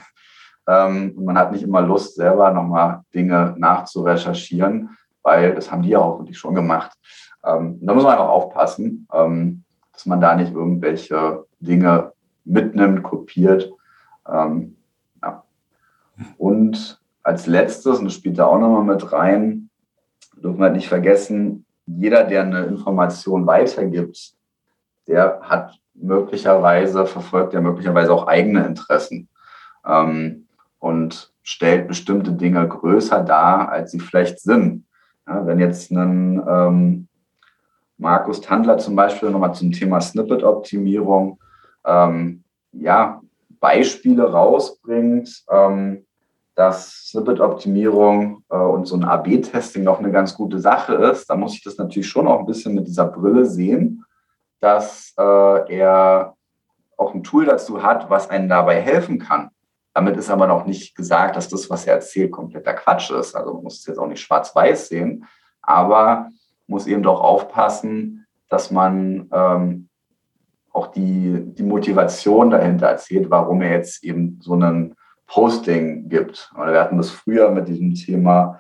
[0.68, 5.90] Ähm, und man hat nicht immer Lust, selber nochmal Dinge nachzurecherchieren, weil das haben die
[5.90, 6.92] ja auch wirklich schon gemacht.
[7.44, 12.14] Ähm, da muss man einfach aufpassen, ähm, dass man da nicht irgendwelche Dinge
[12.46, 13.72] mitnimmt, kopiert.
[14.32, 14.78] Ähm.
[16.38, 19.70] Und als letztes, und das spielt da auch nochmal mit rein,
[20.36, 24.34] dürfen wir halt nicht vergessen, jeder, der eine Information weitergibt,
[25.08, 29.28] der hat möglicherweise, verfolgt er möglicherweise auch eigene Interessen
[29.86, 30.48] ähm,
[30.80, 34.86] und stellt bestimmte Dinge größer dar, als sie vielleicht sind.
[35.28, 37.08] Ja, wenn jetzt ein ähm,
[37.98, 41.40] Markus Tandler zum Beispiel nochmal zum Thema Snippet-Optimierung
[41.86, 43.22] ähm, ja,
[43.60, 46.06] Beispiele rausbringt, ähm,
[46.56, 51.56] dass Snippet-Optimierung äh, und so ein AB-Testing noch eine ganz gute Sache ist, dann muss
[51.56, 54.04] ich das natürlich schon auch ein bisschen mit dieser Brille sehen,
[54.60, 56.36] dass äh, er
[56.98, 59.50] auch ein Tool dazu hat, was einen dabei helfen kann.
[59.94, 63.36] Damit ist aber noch nicht gesagt, dass das, was er erzählt, kompletter Quatsch ist.
[63.36, 65.26] Also man muss es jetzt auch nicht schwarz-weiß sehen,
[65.62, 66.30] aber
[66.68, 69.90] muss eben doch aufpassen, dass man ähm,
[70.72, 74.96] auch die, die Motivation dahinter erzählt, warum er jetzt eben so einen
[75.32, 76.52] Posting gibt.
[76.56, 78.60] wir hatten das früher mit diesem Thema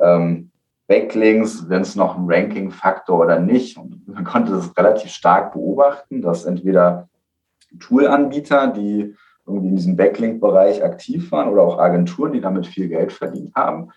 [0.00, 0.50] ähm,
[0.86, 3.76] Backlinks, wenn es noch ein Ranking-Faktor oder nicht.
[3.76, 7.08] Und man konnte das relativ stark beobachten, dass entweder
[7.78, 9.14] Toolanbieter, die
[9.46, 13.90] irgendwie in diesem Backlink-Bereich aktiv waren oder auch Agenturen, die damit viel Geld verdient haben,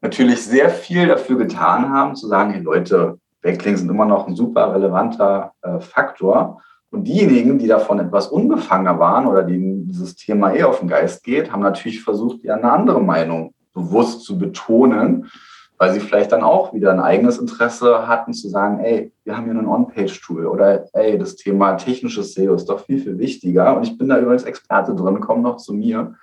[0.00, 4.34] natürlich sehr viel dafür getan haben, zu sagen, hey Leute, Backlinks sind immer noch ein
[4.34, 6.62] super relevanter äh, Faktor.
[6.94, 11.24] Und diejenigen, die davon etwas unbefangener waren oder denen dieses Thema eh auf den Geist
[11.24, 15.26] geht, haben natürlich versucht, ja eine andere Meinung bewusst zu betonen,
[15.76, 19.44] weil sie vielleicht dann auch wieder ein eigenes Interesse hatten zu sagen, ey, wir haben
[19.46, 23.82] hier ein On-Page-Tool oder ey, das Thema technisches SEO ist doch viel, viel wichtiger und
[23.82, 26.14] ich bin da übrigens Experte drin, komm noch zu mir.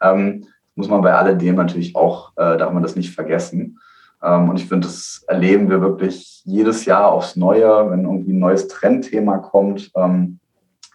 [0.00, 3.80] Ähm, muss man bei alledem natürlich auch, äh, darf man das nicht vergessen.
[4.22, 8.38] Ähm, und ich finde, das erleben wir wirklich jedes Jahr aufs Neue, wenn irgendwie ein
[8.38, 10.38] neues Trendthema kommt, ähm,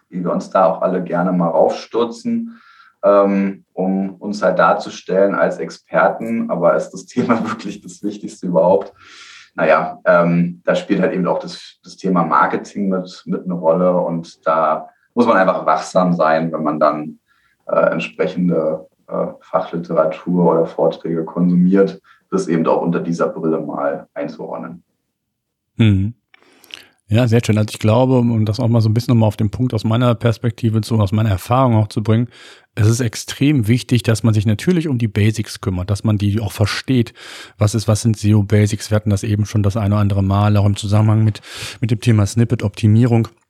[0.08, 2.60] wie wir uns da auch alle gerne mal raufstürzen,
[3.02, 6.50] ähm, um uns halt darzustellen als Experten.
[6.50, 8.92] Aber ist das Thema wirklich das Wichtigste überhaupt?
[9.54, 13.96] Naja, ähm, da spielt halt eben auch das, das Thema Marketing mit, mit eine Rolle
[13.96, 17.20] und da muss man einfach wachsam sein, wenn man dann
[17.66, 22.00] äh, entsprechende äh, Fachliteratur oder Vorträge konsumiert,
[22.30, 24.82] das eben auch unter dieser Brille mal einzuordnen.
[25.76, 26.14] Mhm.
[27.08, 27.56] Ja, sehr schön.
[27.56, 29.84] Also ich glaube, um das auch mal so ein bisschen nochmal auf den Punkt aus
[29.84, 32.28] meiner Perspektive zu, aus meiner Erfahrung auch zu bringen,
[32.74, 36.40] es ist extrem wichtig, dass man sich natürlich um die Basics kümmert, dass man die
[36.40, 37.14] auch versteht.
[37.58, 38.90] Was ist, was sind SEO Basics?
[38.90, 41.40] Wir hatten das eben schon das eine oder andere Mal, auch im Zusammenhang mit,
[41.80, 43.28] mit dem Thema Snippet-Optimierung.
[43.28, 43.45] Mm,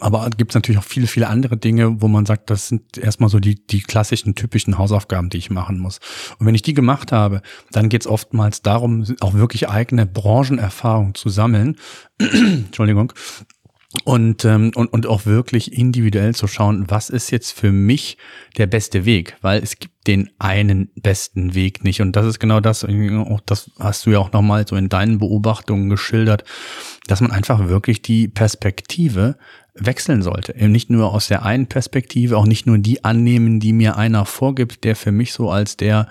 [0.00, 3.30] aber gibt es natürlich auch viele, viele andere Dinge, wo man sagt, das sind erstmal
[3.30, 6.00] so die, die klassischen, typischen Hausaufgaben, die ich machen muss.
[6.38, 11.14] Und wenn ich die gemacht habe, dann geht es oftmals darum, auch wirklich eigene Branchenerfahrung
[11.14, 11.76] zu sammeln.
[12.18, 13.12] Entschuldigung.
[14.04, 18.16] Und, ähm, und, und auch wirklich individuell zu schauen, was ist jetzt für mich
[18.56, 19.36] der beste Weg?
[19.42, 22.00] Weil es gibt den einen besten Weg nicht.
[22.00, 22.86] Und das ist genau das,
[23.46, 26.44] das hast du ja auch nochmal so in deinen Beobachtungen geschildert,
[27.06, 29.36] dass man einfach wirklich die Perspektive
[29.74, 30.54] wechseln sollte.
[30.54, 34.26] Eben nicht nur aus der einen Perspektive, auch nicht nur die annehmen, die mir einer
[34.26, 36.08] vorgibt, der für mich so als der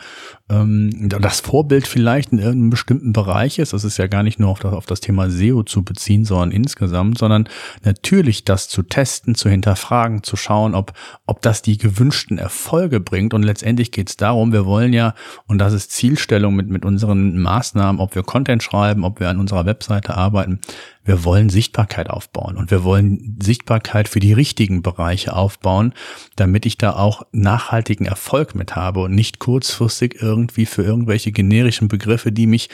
[0.51, 3.73] ähm, das Vorbild vielleicht in irgendeinem bestimmten Bereich ist.
[3.73, 6.51] Das ist ja gar nicht nur auf das, auf das Thema SEO zu beziehen, sondern
[6.51, 7.47] insgesamt, sondern
[7.83, 10.93] natürlich das zu testen, zu hinterfragen, zu schauen, ob,
[11.25, 13.33] ob das die gewünschten Erfolge bringt.
[13.33, 15.15] Und letztendlich geht es darum, wir wollen ja,
[15.47, 19.39] und das ist Zielstellung mit, mit unseren Maßnahmen, ob wir Content schreiben, ob wir an
[19.39, 20.59] unserer Webseite arbeiten,
[21.03, 25.93] wir wollen Sichtbarkeit aufbauen und wir wollen Sichtbarkeit für die richtigen Bereiche aufbauen,
[26.35, 31.87] damit ich da auch nachhaltigen Erfolg mit habe und nicht kurzfristig irgendwie für irgendwelche generischen
[31.87, 32.69] Begriffe, die mich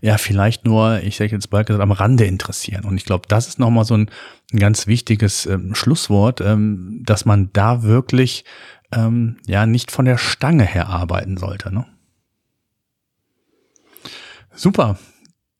[0.00, 2.84] ja vielleicht nur, ich sage jetzt bald gesagt, am Rande interessieren.
[2.84, 4.10] Und ich glaube, das ist nochmal so ein,
[4.52, 8.44] ein ganz wichtiges ähm, Schlusswort, ähm, dass man da wirklich
[8.92, 11.72] ähm, ja nicht von der Stange her arbeiten sollte.
[11.72, 11.86] Ne?
[14.54, 14.98] Super.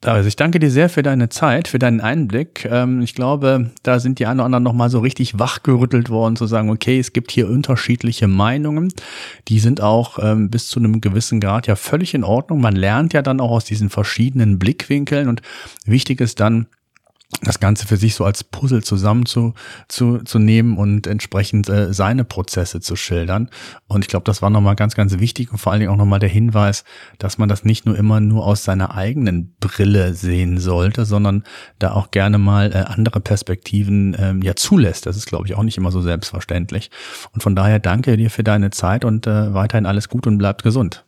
[0.04, 2.64] Also ich danke dir sehr für deine Zeit, für deinen Einblick.
[2.64, 6.46] Ähm, ich glaube, da sind die einen oder anderen nochmal so richtig wachgerüttelt worden, zu
[6.46, 8.92] sagen, okay, es gibt hier unterschiedliche Meinungen.
[9.46, 12.60] Die sind auch ähm, bis zu einem gewissen Grad ja völlig in Ordnung.
[12.60, 15.40] Man lernt ja dann auch aus diesen verschiedenen Blickwinkeln und
[15.86, 16.66] wichtig ist dann,
[17.40, 19.54] das Ganze für sich so als Puzzle zusammen zu,
[19.88, 23.48] zu, nehmen und entsprechend äh, seine Prozesse zu schildern.
[23.88, 26.18] Und ich glaube, das war nochmal ganz, ganz wichtig und vor allen Dingen auch nochmal
[26.18, 26.84] der Hinweis,
[27.18, 31.42] dass man das nicht nur immer nur aus seiner eigenen Brille sehen sollte, sondern
[31.78, 35.06] da auch gerne mal äh, andere Perspektiven ähm, ja zulässt.
[35.06, 36.90] Das ist, glaube ich, auch nicht immer so selbstverständlich.
[37.32, 40.62] Und von daher danke dir für deine Zeit und äh, weiterhin alles gut und bleibt
[40.62, 41.04] gesund.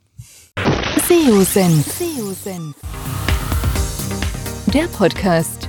[1.06, 2.74] SEO-Senf.
[4.72, 5.68] Der Podcast